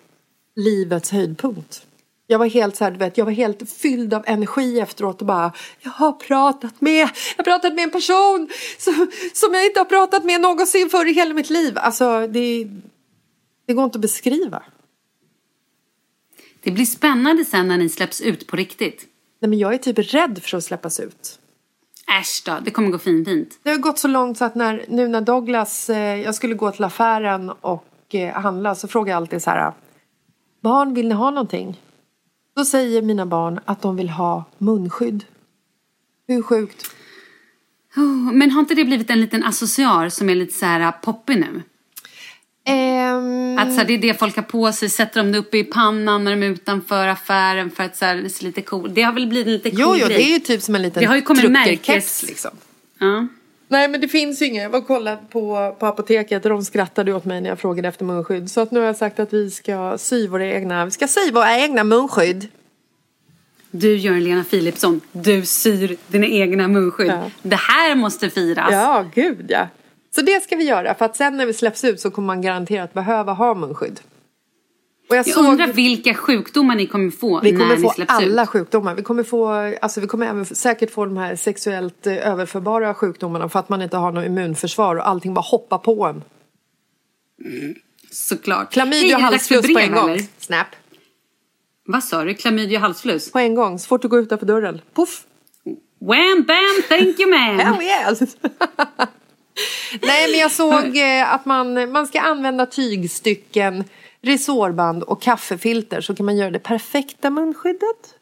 [0.55, 1.85] livets höjdpunkt.
[2.27, 5.27] Jag var helt så här, du vet, jag var helt fylld av energi efteråt och
[5.27, 9.79] bara Jag har pratat med, jag har pratat med en person som, som jag inte
[9.79, 11.77] har pratat med någonsin förr i hela mitt liv.
[11.77, 12.67] Alltså det,
[13.67, 14.63] det går inte att beskriva.
[16.63, 19.05] Det blir spännande sen när ni släpps ut på riktigt.
[19.39, 21.39] Nej men jag är typ rädd för att släppas ut.
[22.19, 23.59] Äsch då, det kommer gå fint fint.
[23.63, 26.71] Det har gått så långt så att när, nu när Douglas, eh, jag skulle gå
[26.71, 29.73] till affären och eh, handla så frågar jag alltid så här.
[30.61, 31.81] Barn, vill ni ha någonting?
[32.55, 35.23] Då säger mina barn att de vill ha munskydd.
[36.27, 36.91] Hur sjukt?
[37.95, 41.39] Oh, Men har inte det blivit en liten associar som är lite så här poppig
[41.39, 41.61] nu?
[42.67, 45.57] Ehm, Att så här, det är det folk har på sig, sätter de det uppe
[45.57, 48.93] i pannan när de är utanför affären för att så här, det ser lite cool.
[48.93, 50.17] Det har väl blivit en lite cool jo, jo, grej.
[50.17, 52.51] det är ju typ som en liten truckerkeps, liksom.
[52.99, 53.27] Ja.
[53.67, 54.63] Nej men det finns ju inget.
[54.63, 57.87] Jag var och kollade på, på apoteket och de skrattade åt mig när jag frågade
[57.87, 58.51] efter munskydd.
[58.51, 61.31] Så att nu har jag sagt att vi ska sy våra egna, vi ska sy
[61.31, 62.47] våra egna munskydd.
[63.71, 67.07] Du gör en Lena Philipsson, du syr dina egna munskydd.
[67.07, 67.31] Ja.
[67.41, 68.71] Det här måste firas.
[68.71, 69.67] Ja, gud ja.
[70.15, 72.41] Så det ska vi göra för att sen när vi släpps ut så kommer man
[72.41, 73.99] garanterat behöva ha munskydd.
[75.09, 77.89] Och jag, Jag såg, undrar vilka sjukdomar ni kommer få vi när kommer ni få
[77.89, 78.49] släpps alla ut.
[78.49, 78.95] sjukdomar.
[78.95, 79.47] Vi kommer, få,
[79.81, 83.81] alltså vi kommer även säkert få de här sexuellt eh, överförbara sjukdomarna för att man
[83.81, 86.23] inte har något immunförsvar och allting bara hoppar på en.
[88.11, 88.71] Såklart.
[88.73, 90.09] Klamydia och halsfluss på en gång.
[90.09, 90.23] eller?
[90.37, 90.67] Snap.
[91.87, 92.33] Vad sa du?
[92.33, 93.31] Klamydia och halsfluss?
[93.31, 94.81] På en gång, så fort du går utanför dörren.
[94.95, 95.23] Puff!
[95.99, 97.59] Wham bam, thank you man!
[97.59, 98.19] Hell yes!
[100.01, 103.83] Nej men jag såg eh, att man, man ska använda tygstycken,
[104.25, 108.15] resårband och kaffefilter så kan man göra det perfekta munskyddet.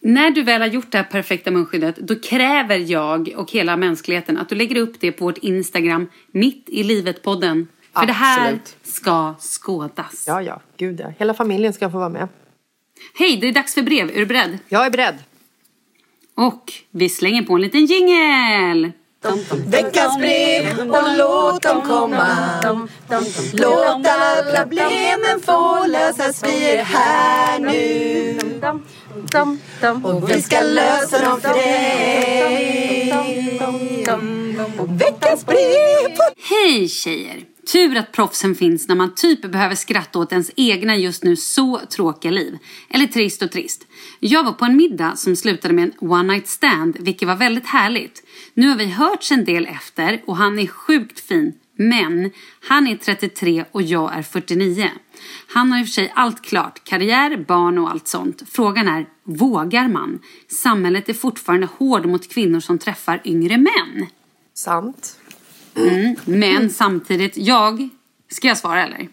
[0.00, 4.38] När du väl har gjort det här perfekta munskyddet då kräver jag och hela mänskligheten
[4.38, 7.66] att du lägger upp det på vårt Instagram Mitt i livet-podden.
[7.92, 8.76] För det här Absolut.
[8.82, 10.24] ska skådas.
[10.26, 11.12] Ja, ja, gud ja.
[11.18, 12.28] Hela familjen ska få vara med.
[13.14, 14.10] Hej, det är dags för brev.
[14.10, 14.58] Är du beredd?
[14.68, 15.18] Jag är beredd.
[16.34, 18.92] Och vi slänger på en liten jingel.
[19.66, 22.36] Veckans brev och låt dem komma.
[23.52, 28.38] Låt alla problemen få lösas, vi är här nu.
[30.02, 33.14] Och vi ska lösa dem för dig.
[34.88, 36.16] Veckans brev.
[36.50, 37.53] Hej tjejer!
[37.72, 41.80] Tur att proffsen finns när man typ behöver skratta åt ens egna just nu så
[41.90, 42.58] tråkiga liv.
[42.88, 43.86] Eller trist och trist.
[44.20, 47.66] Jag var på en middag som slutade med en one night stand, vilket var väldigt
[47.66, 48.22] härligt.
[48.54, 51.52] Nu har vi hörts en del efter och han är sjukt fin.
[51.76, 54.90] Men han är 33 och jag är 49.
[55.46, 58.42] Han har i och för sig allt klart, karriär, barn och allt sånt.
[58.50, 60.18] Frågan är, vågar man?
[60.48, 64.06] Samhället är fortfarande hård mot kvinnor som träffar yngre män.
[64.54, 65.18] Sant.
[66.24, 67.88] Men samtidigt, jag...
[68.30, 69.08] Ska jag svara eller?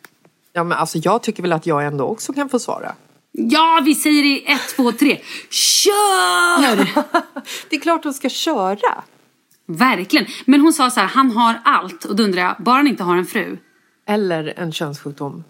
[0.54, 2.96] Ja men alltså jag tycker väl att jag ändå också kan få svara.
[3.32, 5.20] Ja, vi säger i ett, två, tre.
[5.50, 6.88] Kör!
[7.70, 9.04] Det är klart de ska köra.
[9.66, 10.26] Verkligen.
[10.46, 12.06] Men hon sa så här, han har allt.
[12.06, 13.58] Och då undrar jag, bara han inte har en fru.
[14.08, 15.44] Eller en könssjukdom.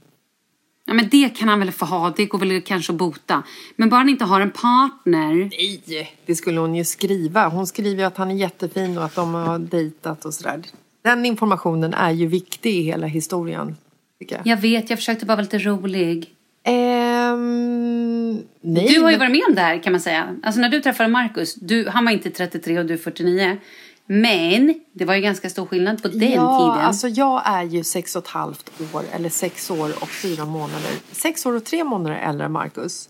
[0.85, 2.13] Ja, men det kan han väl få ha.
[2.15, 3.43] Det går väl kanske att bota.
[3.75, 5.49] Men bara han inte har en partner.
[5.87, 7.47] Nej, det skulle hon ju skriva.
[7.47, 10.61] Hon skriver ju att han är jättefin och att de har dejtat och sådär.
[11.01, 13.77] Den informationen är ju viktig i hela historien.
[14.19, 14.41] Jag.
[14.43, 16.29] Jag vet, jag försökte bara vara lite rolig.
[16.63, 20.35] Ehm, nej, Du har ju men- varit med om det här kan man säga.
[20.43, 23.57] Alltså när du träffade Marcus, du, han var inte 33 och du är 49.
[24.05, 26.85] Men det var ju ganska stor skillnad på den ja, tiden.
[26.87, 30.91] alltså jag är ju sex och ett halvt år, eller sex år och fyra månader.
[31.11, 33.09] Sex år och tre månader äldre än Marcus.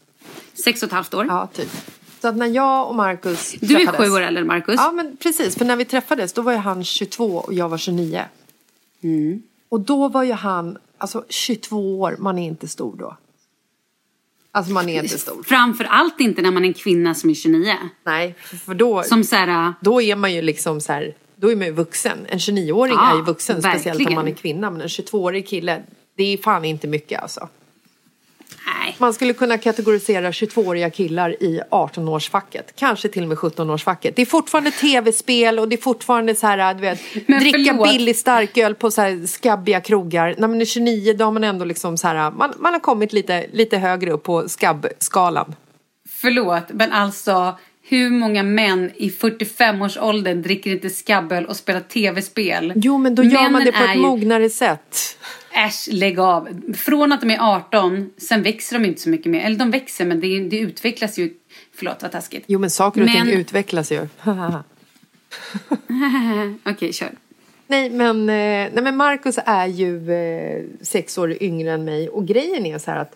[0.63, 1.25] Sex och ett halvt år.
[1.29, 1.69] Ja, typ.
[2.21, 4.75] Så att när jag och Marcus Du är sju år äldre än Marcus.
[4.77, 5.55] Ja, men precis.
[5.55, 8.21] För när vi träffades då var ju han 22 och jag var 29.
[9.03, 9.41] Mm.
[9.69, 13.17] Och då var ju han, alltså 22 år, man är inte stor då.
[14.51, 15.43] Alltså man är inte stor.
[15.43, 17.75] Framför allt inte när man är en kvinna som är 29.
[18.03, 21.55] Nej, för- då, Som så här, då är man ju liksom så här, då är
[21.55, 22.17] man ju vuxen.
[22.27, 24.13] En 29-åring Ja, är ju vuxen, speciellt om verkligen.
[24.15, 24.71] man är kvinna.
[24.71, 25.83] Men en 22-årig kille,
[26.15, 27.49] det är fan inte mycket alltså.
[28.65, 28.95] Nej.
[28.97, 32.63] Man skulle kunna kategorisera 22-åriga killar i 18-årsfacket.
[32.75, 34.13] Kanske till och med 17-årsfacket.
[34.15, 37.89] Det är fortfarande tv-spel och det är fortfarande så här, du vet, Men dricka förlåt.
[37.91, 40.35] billig starköl på så här skabbiga krogar.
[40.37, 43.13] När man är 29 då har man ändå liksom så här, man, man har kommit
[43.13, 45.55] lite, lite högre upp på skabbskalan.
[46.09, 52.73] Förlåt, men alltså hur många män i 45-årsåldern dricker inte skabböl och spelar tv-spel?
[52.75, 55.17] Jo, men då gör man det på ett ju- mognare sätt.
[55.53, 56.47] Äsch, lägg av.
[56.73, 59.45] Från att de är 18, sen växer de inte så mycket mer.
[59.45, 61.33] Eller de växer, men det, det utvecklas ju.
[61.75, 62.43] Förlåt, vad taskigt.
[62.47, 64.07] Jo, men saker och Men- ting utvecklas ju.
[66.65, 67.09] Okej, kör.
[67.67, 72.27] Nej men, eh, nej men Marcus är ju eh, sex år yngre än mig och
[72.27, 73.15] grejen är så här att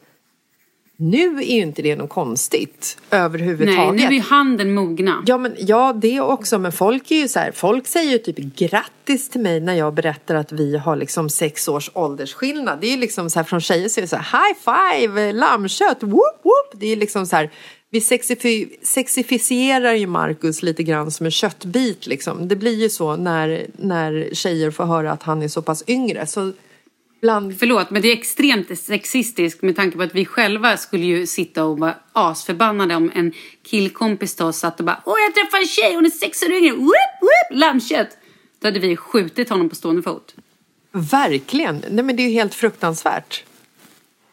[0.98, 4.02] nu är ju inte det något konstigt Nej, överhuvudtaget.
[4.02, 5.24] nu är ju handen mogna.
[5.26, 6.60] Ja, men, ja, det också.
[6.60, 9.94] Men folk är ju så här, folk säger ju typ grattis till mig när jag
[9.94, 12.82] berättar att vi har liksom sex års åldersskillnad.
[12.82, 14.60] Det är ju liksom så här från tjejer så är det så här high
[15.08, 16.80] five, lammkött, whoop whoop.
[16.82, 17.50] Det är liksom så här,
[17.90, 22.48] vi sexifi- sexifierar ju Marcus lite grann som en köttbit liksom.
[22.48, 26.26] Det blir ju så när, när tjejer får höra att han är så pass yngre.
[26.28, 26.52] Så
[27.26, 31.28] bland Förlåt, men det är extremt sexistiskt med tanke på att vi själva skulle ju
[31.28, 35.64] sitta och vara asförbannade om en killkompis till oss satt och bara Åh, jag träffade
[35.64, 38.18] en tjej, hon är sex år yngre, whoop, whoop, lammkött.
[38.60, 40.36] Då hade vi skjutit honom på stående fot.
[40.92, 41.84] Verkligen.
[41.90, 43.44] Nej, men det är ju helt fruktansvärt.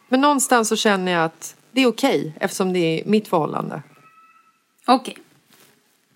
[0.09, 3.83] Men någonstans så känner jag att det är okej eftersom det är mitt förhållande.
[4.87, 5.17] Okej.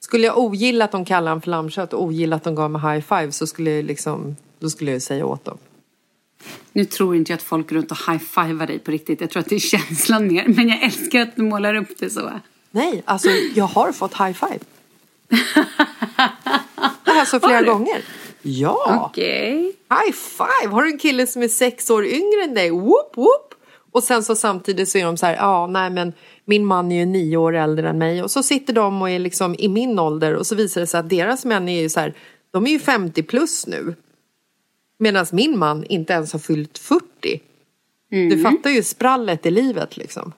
[0.00, 2.80] Skulle jag ogilla att de kallar honom för lammkött och ogilla att de gav mig
[2.80, 5.58] high five så skulle jag liksom, då skulle jag säga åt dem.
[6.72, 9.20] Nu tror inte jag att folk runt och high-fivar dig på riktigt.
[9.20, 10.44] Jag tror att det är känslan mer.
[10.48, 12.30] Men jag älskar att du målar upp det så.
[12.70, 14.58] Nej, alltså jag har fått high five.
[17.04, 18.04] Det här så flera gånger.
[18.42, 19.08] Ja!
[19.10, 19.72] Okej.
[19.90, 20.72] High five!
[20.72, 22.70] Har du en kille som är sex år yngre än dig?
[22.70, 23.54] Whoop, whoop.
[23.92, 26.12] Och sen så samtidigt så är de så här, ja nej men
[26.44, 28.22] min man är ju nio år äldre än mig.
[28.22, 31.00] Och så sitter de och är liksom i min ålder och så visar det sig
[31.00, 32.14] att deras män är ju så här,
[32.50, 33.94] de är ju 50 plus nu.
[34.98, 37.40] Medan min man inte ens har fyllt 40.
[38.10, 40.32] Du fattar ju sprallet i livet liksom.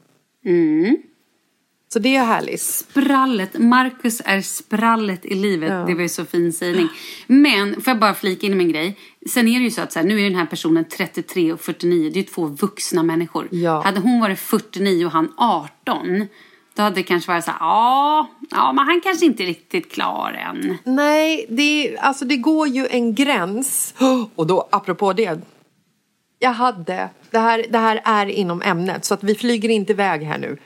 [1.93, 2.61] Så det är härligt.
[2.61, 3.59] Sprallet.
[3.59, 5.87] Marcus är sprallet i livet.
[5.87, 6.89] Det var ju så fin sägning.
[7.27, 8.99] Men, får jag bara flika in med en grej.
[9.31, 11.61] Sen är det ju så att så här, nu är den här personen 33 och
[11.61, 12.11] 49.
[12.11, 13.49] Det är ju två vuxna människor.
[13.51, 13.83] Ja.
[13.83, 16.27] Hade hon varit 49 och han 18.
[16.79, 19.93] Då hade det kanske varit så här, ja, ja, men han kanske inte är riktigt
[19.93, 20.79] klar än.
[20.85, 23.95] Nej, det, alltså det går ju en gräns.
[24.35, 25.41] Och då, apropå det.
[26.39, 30.23] Jag hade, det här, det här är inom ämnet så att vi flyger inte iväg
[30.23, 30.59] här nu.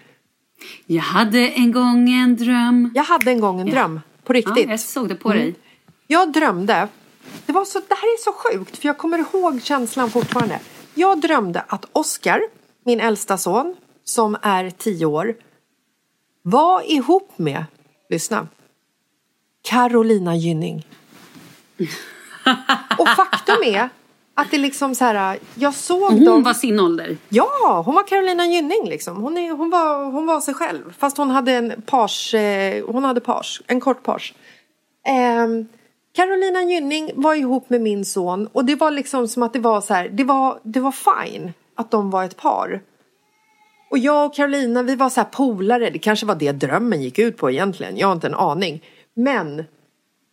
[0.86, 2.90] Jag hade en gång en dröm.
[2.94, 4.70] Jag hade en gång en dröm, på Ja, riktigt.
[4.70, 5.54] jag såg det på dig.
[6.06, 6.88] Jag drömde,
[7.46, 10.60] det, var så, det här är så sjukt för jag kommer ihåg känslan fortfarande.
[10.94, 12.40] Jag drömde att Oscar,
[12.84, 15.34] min äldsta son, som är tio år,
[16.42, 17.64] var ihop med,
[18.08, 18.48] lyssna,
[19.62, 20.86] Carolina Gynning.
[22.98, 23.88] Och faktum är
[24.34, 26.42] att det liksom så här, jag såg hon dem.
[26.42, 27.16] var sin ålder.
[27.28, 29.22] Ja, hon var Carolina Gynning liksom.
[29.22, 30.94] Hon, är, hon, var, hon var sig själv.
[30.98, 34.34] Fast hon hade en pars, eh, hon hade pars, en kort pars.
[35.06, 35.66] Ehm,
[36.14, 39.80] Carolina Gynning var ihop med min son och det var liksom som att det var
[39.80, 42.80] så här, det var, det var fine att de var ett par.
[43.92, 45.90] Och jag och Carolina, vi var så här polare.
[45.90, 47.96] Det kanske var det drömmen gick ut på egentligen.
[47.96, 48.82] Jag har inte en aning.
[49.14, 49.64] Men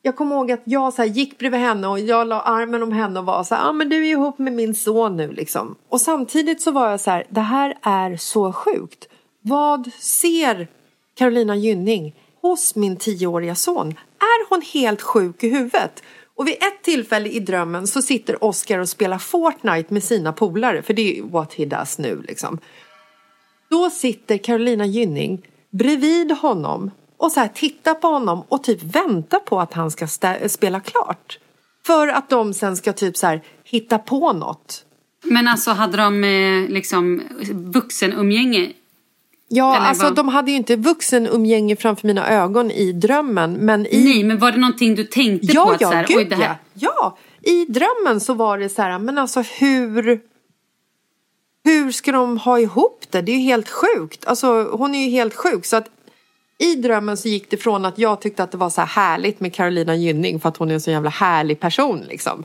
[0.02, 2.92] jag kommer ihåg att jag så här gick bredvid henne och jag la armen om
[2.92, 5.76] henne och var så här, ah, men du är ihop med min son nu liksom.
[5.90, 9.08] Och samtidigt så var jag så här, det här är så sjukt.
[9.42, 10.68] Vad ser
[11.16, 13.88] Carolina Gynning hos min tioåriga son?
[14.20, 16.04] Är hon helt sjuk i huvudet?
[16.36, 20.82] Och vid ett tillfälle i drömmen så sitter Oscar och spelar Fortnite med sina polare,
[20.82, 22.60] för det är what he does nu liksom.
[23.70, 25.42] Då sitter Carolina Gynning
[25.72, 30.08] bredvid honom och så här tittar på honom och typ väntar på att han ska
[30.48, 31.40] spela klart.
[31.86, 34.86] För att de sen ska typ så här hitta på något.
[35.24, 38.72] Men alltså hade de eh, liksom vuxenumgänge?
[39.48, 44.04] Ja, Eller alltså de hade ju inte vuxenumgänge framför mina ögon i drömmen men i...
[44.04, 45.54] Nej, men var det någonting du tänkte på?
[45.56, 46.44] Ja, Att så ja, här, gud oj, det här...
[46.46, 46.56] ja.
[46.82, 50.22] Ja, i drömmen så var det så här, men alltså hur...
[51.64, 53.22] Hur ska de ha ihop det?
[53.22, 54.26] Det är ju helt sjukt.
[54.26, 55.66] Alltså hon är ju helt sjuk.
[55.66, 55.90] Så att
[56.58, 59.40] i drömmen så gick det från att jag tyckte att det var så här härligt
[59.40, 62.44] med Carolina Gynning för att hon är en så jävla härlig person liksom.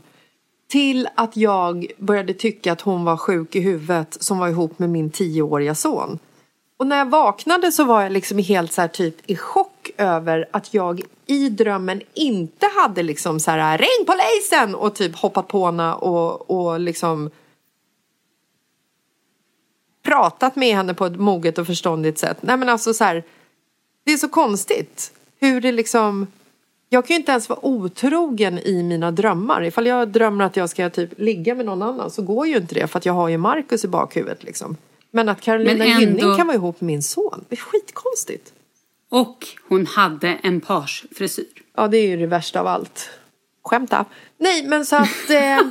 [0.67, 4.89] Till att jag började tycka att hon var sjuk i huvudet som var ihop med
[4.89, 6.19] min tioåriga son.
[6.77, 10.45] Och när jag vaknade så var jag liksom helt så här typ i chock över
[10.51, 15.65] att jag i drömmen inte hade liksom så här ring polisen och typ hoppat på
[15.65, 17.29] henne och, och liksom
[20.05, 22.37] pratat med henne på ett moget och förståndigt sätt.
[22.41, 23.23] Nej men alltså så här,
[24.03, 26.27] det är så konstigt hur det liksom
[26.89, 29.63] jag kan ju inte ens vara otrogen i mina drömmar.
[29.63, 32.75] Ifall jag drömmer att jag ska typ ligga med någon annan så går ju inte
[32.75, 34.77] det för att jag har ju Markus i bakhuvudet liksom.
[35.11, 38.53] Men att Carolina Men ändå- Gynning kan vara ihop med min son, det är skitkonstigt.
[39.09, 41.45] Och hon hade en parsfrisyr.
[41.75, 43.09] Ja, det är ju det värsta av allt.
[43.63, 44.05] Skämta.
[44.37, 45.29] Nej, men så att...
[45.29, 45.35] Eh,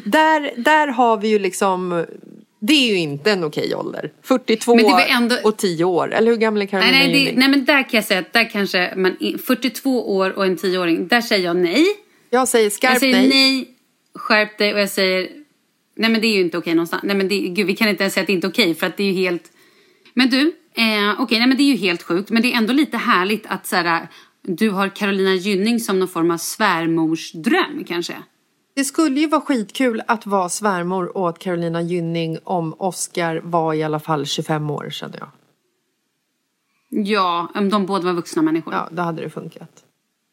[0.04, 2.06] där, där har vi ju liksom...
[2.62, 4.12] Det är ju inte en okej ålder.
[4.22, 6.14] 42 Men det var ändå- och 10 år.
[6.14, 8.32] Eller hur gammal är Carolina Nej, nej, det, nej, men där kan jag säga att
[8.32, 11.86] där kanske man, 42 år och en 10-åring, där säger jag nej.
[12.30, 13.28] Jag säger skarpt jag säger nej.
[13.28, 13.68] nej.
[14.14, 15.28] skärp dig och jag säger
[15.96, 17.02] nej men det är ju inte okej någonstans.
[17.02, 18.86] Nej men det, gud, vi kan inte ens säga att det inte är okej för
[18.86, 19.52] att det är ju helt...
[20.14, 20.40] Men du,
[20.74, 23.46] eh, okej nej men det är ju helt sjukt men det är ändå lite härligt
[23.46, 24.08] att så här,
[24.42, 28.14] du har Carolina Gynning som någon form av svärmorsdröm kanske.
[28.80, 33.82] Det skulle ju vara skitkul att vara svärmor åt Carolina Gynning om Oscar var i
[33.82, 35.28] alla fall 25 år känner jag.
[37.06, 38.74] Ja, om de båda var vuxna människor.
[38.74, 39.84] Ja, då hade det funkat.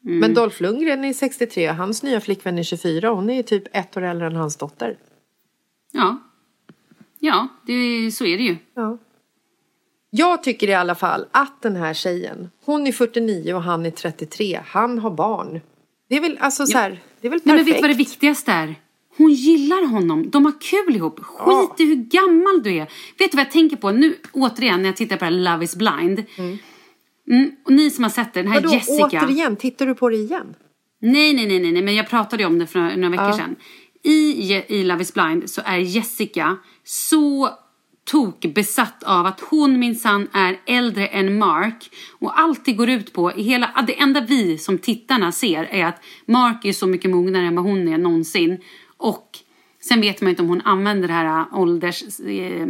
[0.04, 0.18] Mm.
[0.18, 3.08] Men Dolph Lundgren är 63, hans nya flickvän är 24.
[3.08, 4.98] Hon är typ ett år äldre än hans dotter.
[5.92, 6.18] Ja,
[7.18, 8.56] ja det, så är det ju.
[8.74, 8.98] Ja.
[10.10, 13.90] Jag tycker i alla fall att den här tjejen, hon är 49 och han är
[13.90, 14.60] 33.
[14.64, 15.60] Han har barn.
[16.08, 17.68] Det är väl alltså så här, det är väl Nej, men perfekt.
[17.68, 18.74] vet du vad det viktigaste är?
[19.16, 20.30] Hon gillar honom.
[20.30, 21.20] De har kul ihop.
[21.20, 22.86] Skit i hur gammal du är.
[23.18, 23.90] Vet du vad jag tänker på?
[23.90, 26.24] Nu återigen när jag tittar på det här Love is blind.
[26.38, 27.50] Mm.
[27.64, 29.04] och ni som har sett det, den här Vadå, Jessica.
[29.04, 29.56] återigen?
[29.56, 30.54] Tittar du på det igen?
[31.00, 33.56] Nej, nej, nej, nej, men jag pratade ju om det för några, några veckor sedan.
[34.04, 37.50] I, I Love is blind så är Jessica så
[38.10, 43.84] tokbesatt av att hon minsann är äldre än Mark och alltid går ut på, hela,
[43.86, 47.64] det enda vi som tittarna ser är att Mark är så mycket mognare än vad
[47.64, 48.58] hon är någonsin
[48.96, 49.38] och
[49.80, 52.68] sen vet man ju inte om hon använder det här äh, ålders, eh, eh,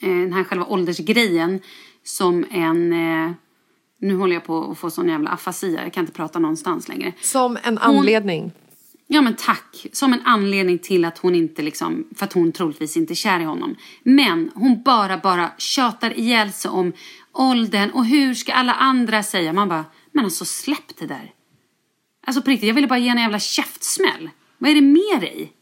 [0.00, 1.60] den här själva åldersgrejen
[2.04, 3.32] som en, eh,
[4.00, 7.12] nu håller jag på att få sån jävla afasi jag kan inte prata någonstans längre.
[7.20, 8.52] Som en anledning.
[9.12, 9.86] Ja men tack.
[9.92, 13.40] Som en anledning till att hon inte liksom, för att hon troligtvis inte är kär
[13.40, 13.76] i honom.
[14.02, 16.92] Men hon bara, bara tjatar ihjäl sig om
[17.32, 19.52] åldern och hur ska alla andra säga?
[19.52, 21.32] Man bara, men alltså släpp det där.
[22.26, 24.30] Alltså på riktigt, jag ville bara ge en jävla käftsmäll.
[24.58, 25.52] Vad är det med dig?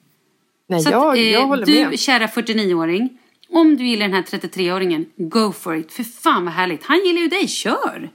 [0.69, 1.99] Nej, Så jag, att, eh, jag håller du, med.
[1.99, 3.19] kära 49-åring,
[3.49, 5.93] om du gillar den här 33-åringen, go for it.
[5.93, 6.85] För fan vad härligt.
[6.85, 8.11] Han gillar ju dig, kör!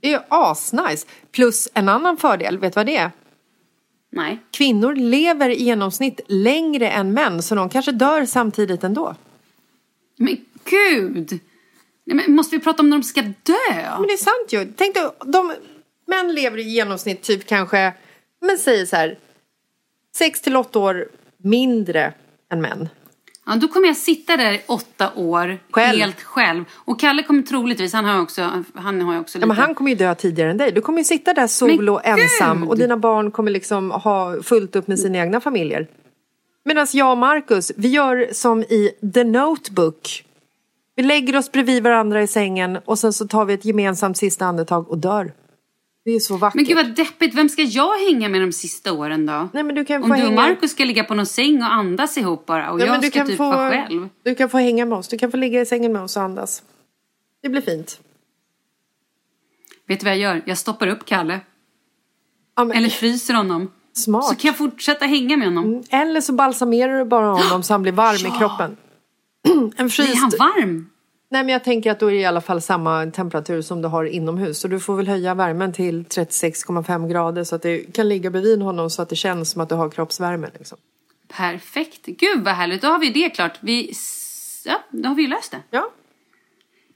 [0.00, 1.06] Det är ju asnice.
[1.32, 3.10] Plus en annan fördel, vet du vad det är?
[4.10, 4.38] Nej.
[4.50, 9.14] Kvinnor lever i genomsnitt längre än män, så de kanske dör samtidigt ändå.
[10.16, 11.40] Men gud!
[12.04, 13.96] Men måste vi prata om när de ska dö?
[13.98, 14.72] Men det är sant ju.
[14.76, 15.54] Tänk dig, de,
[16.06, 17.92] män lever i genomsnitt typ kanske,
[18.40, 19.18] men säger så här,
[20.16, 22.12] 6 till 8 år mindre
[22.52, 22.88] än män.
[23.48, 25.98] Ja, då kommer jag sitta där i åtta år Själv.
[25.98, 26.64] helt själv.
[26.74, 29.46] Och Kalle kommer troligtvis, han har också, han har också Ja, lite...
[29.46, 30.72] men han kommer ju dö tidigare än dig.
[30.72, 34.88] Du kommer ju sitta där solo ensam och dina barn kommer liksom ha fullt upp
[34.88, 35.86] med sina egna familjer.
[36.64, 40.24] Medan jag och Marcus, vi gör som i The Notebook.
[40.96, 44.46] Vi lägger oss bredvid varandra i sängen och sen så tar vi ett gemensamt sista
[44.46, 45.32] andetag och dör.
[46.08, 46.54] Det är så vackert.
[46.54, 49.48] Men gud vad deppigt, vem ska jag hänga med de sista åren då?
[49.52, 50.40] Nej, men du kan Om få du och hänga...
[50.40, 53.08] Markus ska ligga på någon säng och andas ihop bara och Ja, men jag du
[53.10, 54.08] ska kan typ få- vara själv.
[54.22, 55.08] Du kan få hänga med oss.
[55.08, 56.62] Du kan få ligga i sängen med oss och andas.
[57.42, 58.00] Det blir fint.
[59.88, 60.42] Vet du vad jag gör?
[60.46, 61.40] Jag stoppar upp Kalle.
[62.56, 63.70] Ja, men, Eller fryser honom.
[63.92, 64.24] smart.
[64.24, 65.82] Så kan jag fortsätta hänga med honom.
[65.90, 68.76] Eller så balsamerar du bara honom så han blir varm i kroppen.
[69.76, 70.10] En fryst...
[70.10, 70.90] Blir han varm?
[71.30, 73.88] Nej men jag tänker att då är det i alla fall samma temperatur som du
[73.88, 74.58] har inomhus.
[74.58, 78.62] Så du får väl höja värmen till 36,5 grader så att det kan ligga bredvid
[78.62, 80.50] honom så att det känns som att du har kroppsvärme.
[80.58, 80.78] Liksom.
[81.28, 82.06] Perfekt.
[82.06, 83.58] Gud vad härligt, då har vi det klart.
[83.60, 83.92] Vi...
[84.64, 85.62] Ja, då har vi löst det.
[85.70, 85.90] Ja.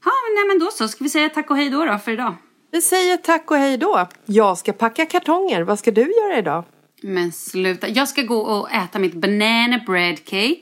[0.05, 0.87] Ja, men, nej, men då så.
[0.87, 2.35] Ska vi säga tack och hej då, då för idag?
[2.71, 4.07] Vi säger tack och hej då.
[4.25, 5.61] Jag ska packa kartonger.
[5.61, 6.63] Vad ska du göra idag?
[7.01, 7.87] Men sluta.
[7.87, 10.61] Jag ska gå och äta mitt banana bread cake.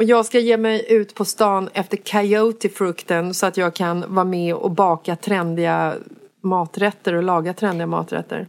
[0.00, 4.24] Och jag ska ge mig ut på stan efter coyote-frukten så att jag kan vara
[4.24, 5.94] med och baka trendiga
[6.42, 8.48] maträtter och laga trendiga maträtter.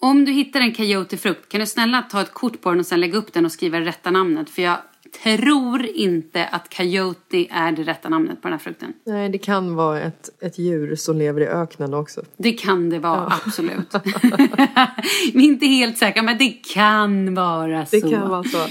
[0.00, 3.00] Om du hittar en coyote-frukt, kan du snälla ta ett kort på den och sen
[3.00, 4.50] lägga upp den och skriva det rätta namnet?
[4.50, 4.76] För jag
[5.24, 8.92] tror inte att coyote är det rätta namnet på den här frukten.
[9.06, 12.22] Nej, det kan vara ett, ett djur som lever i öknen också.
[12.36, 13.94] Det kan det vara, absolut.
[15.34, 17.96] Vi är inte helt säkra, men det kan vara så.
[17.96, 18.66] Det kan vara så.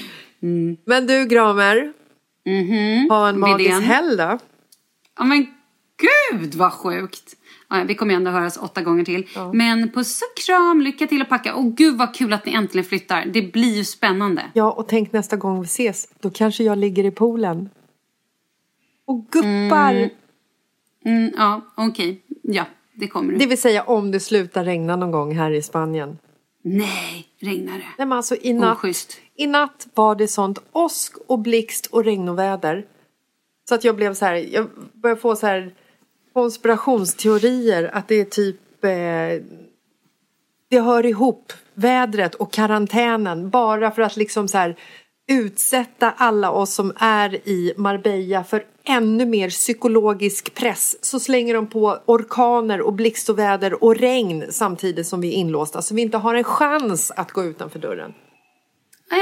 [0.86, 1.93] Men du Gramer,
[2.48, 3.10] Mhm.
[3.10, 4.38] ha en magisk helg då.
[5.18, 5.48] Ja men
[5.98, 7.34] gud vad sjukt!
[7.70, 9.28] Ja, vi kommer ju ändå höras åtta gånger till.
[9.54, 11.56] Men puss och kram, lycka till att packa.
[11.56, 13.26] Och gud vad kul att ni äntligen flyttar.
[13.26, 14.43] Det blir ju spännande.
[14.54, 17.70] Ja, och tänk nästa gång vi ses, då kanske jag ligger i poolen.
[19.06, 20.10] Och guppar.
[21.06, 22.22] Mm, ja, okej.
[22.41, 23.39] Ja, det kommer du.
[23.39, 26.18] Det vill säga om det slutar regna någon gång här i Spanien.
[26.68, 27.86] Nej, regnar det?
[27.97, 29.18] Nej men alltså i natt, Oschysst.
[29.36, 32.86] i natt var det sånt åsk och blixt och regn och väder.
[33.70, 35.74] Så att jag blev så här, jag började få så här
[36.34, 39.43] konspirationsteorier att det är typ eh,
[40.70, 44.78] det hör ihop, vädret och karantänen bara för att liksom så här
[45.28, 51.67] utsätta alla oss som är i Marbella för ännu mer psykologisk press så slänger de
[51.67, 56.01] på orkaner och blixt och väder och regn samtidigt som vi är inlåsta så vi
[56.01, 58.13] inte har en chans att gå utanför dörren.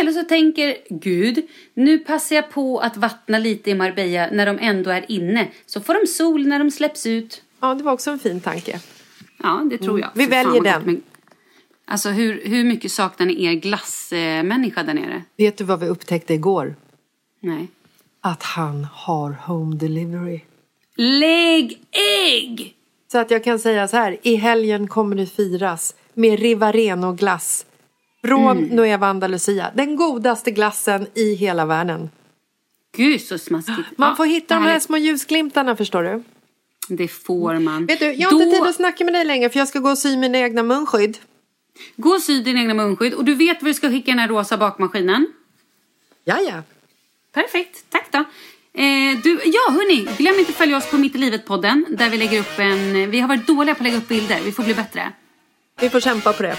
[0.02, 4.60] Eller så tänker Gud, nu passar jag på att vattna lite i Marbella när de
[4.60, 5.48] ändå är inne.
[5.66, 7.42] Så får de sol när de släpps ut.
[7.60, 8.80] Ja, det var också en fin tanke.
[9.44, 10.10] Ja, det tror jag.
[10.14, 11.02] Vi Fy fan väljer den.
[11.88, 15.24] Alltså hur, hur mycket saknar ni er glassmänniska där nere?
[15.38, 16.76] Vet du vad vi upptäckte igår?
[17.40, 17.68] Nej.
[18.22, 20.40] Att han har home delivery.
[20.96, 21.82] Lägg
[22.32, 22.76] ägg!
[23.12, 27.66] Så att jag kan säga så här, i helgen kommer det firas med Rivareno-glass
[28.26, 29.72] från Nueva Andalusia.
[29.76, 32.10] Den godaste glassen i hela världen.
[32.98, 33.88] Gud så smaskigt.
[33.98, 36.24] Man får hitta de här små ljusglimtarna förstår du.
[36.90, 37.86] Det får man.
[37.86, 39.90] Vet du, jag har inte tid att snacka med dig längre för jag ska gå
[39.90, 41.18] och sy mina egna munskydd.
[41.96, 44.28] Gå och sy din egna munskydd och du vet var du ska skicka den här
[44.28, 45.28] rosa bakmaskinen.
[46.24, 46.64] Ja, ja.
[47.34, 48.18] Perfekt, tack då.
[48.18, 52.18] Eh, du, ja hörni, glöm inte att följa oss på Mitt i livet-podden där vi
[52.18, 53.12] lägger upp en...
[53.12, 55.12] Vi har varit dåliga på att lägga upp bilder, vi får bli bättre.
[55.82, 56.58] Vi får kämpa på det.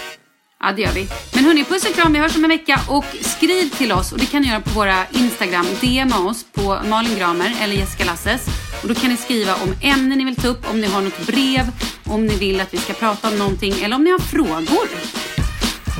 [0.59, 1.07] Ja, det gör vi.
[1.35, 2.13] Men hörni, puss och kram.
[2.13, 2.79] Vi hörs om en vecka.
[2.89, 4.11] Och skriv till oss.
[4.11, 5.65] Och det kan ni göra på våra Instagram.
[5.81, 8.47] DMa oss på Malin Gramer eller Jessica Lasses.
[8.81, 11.27] Och då kan ni skriva om ämnen ni vill ta upp, om ni har något
[11.27, 11.63] brev,
[12.09, 14.87] om ni vill att vi ska prata om någonting eller om ni har frågor.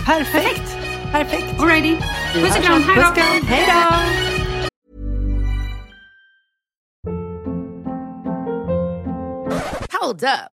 [0.06, 0.78] Perfekt.
[1.12, 1.60] Perfekt.
[1.60, 1.98] Alrighty.
[2.34, 2.84] Puss och kram.
[3.48, 3.96] Hej då.
[10.00, 10.57] Hold up.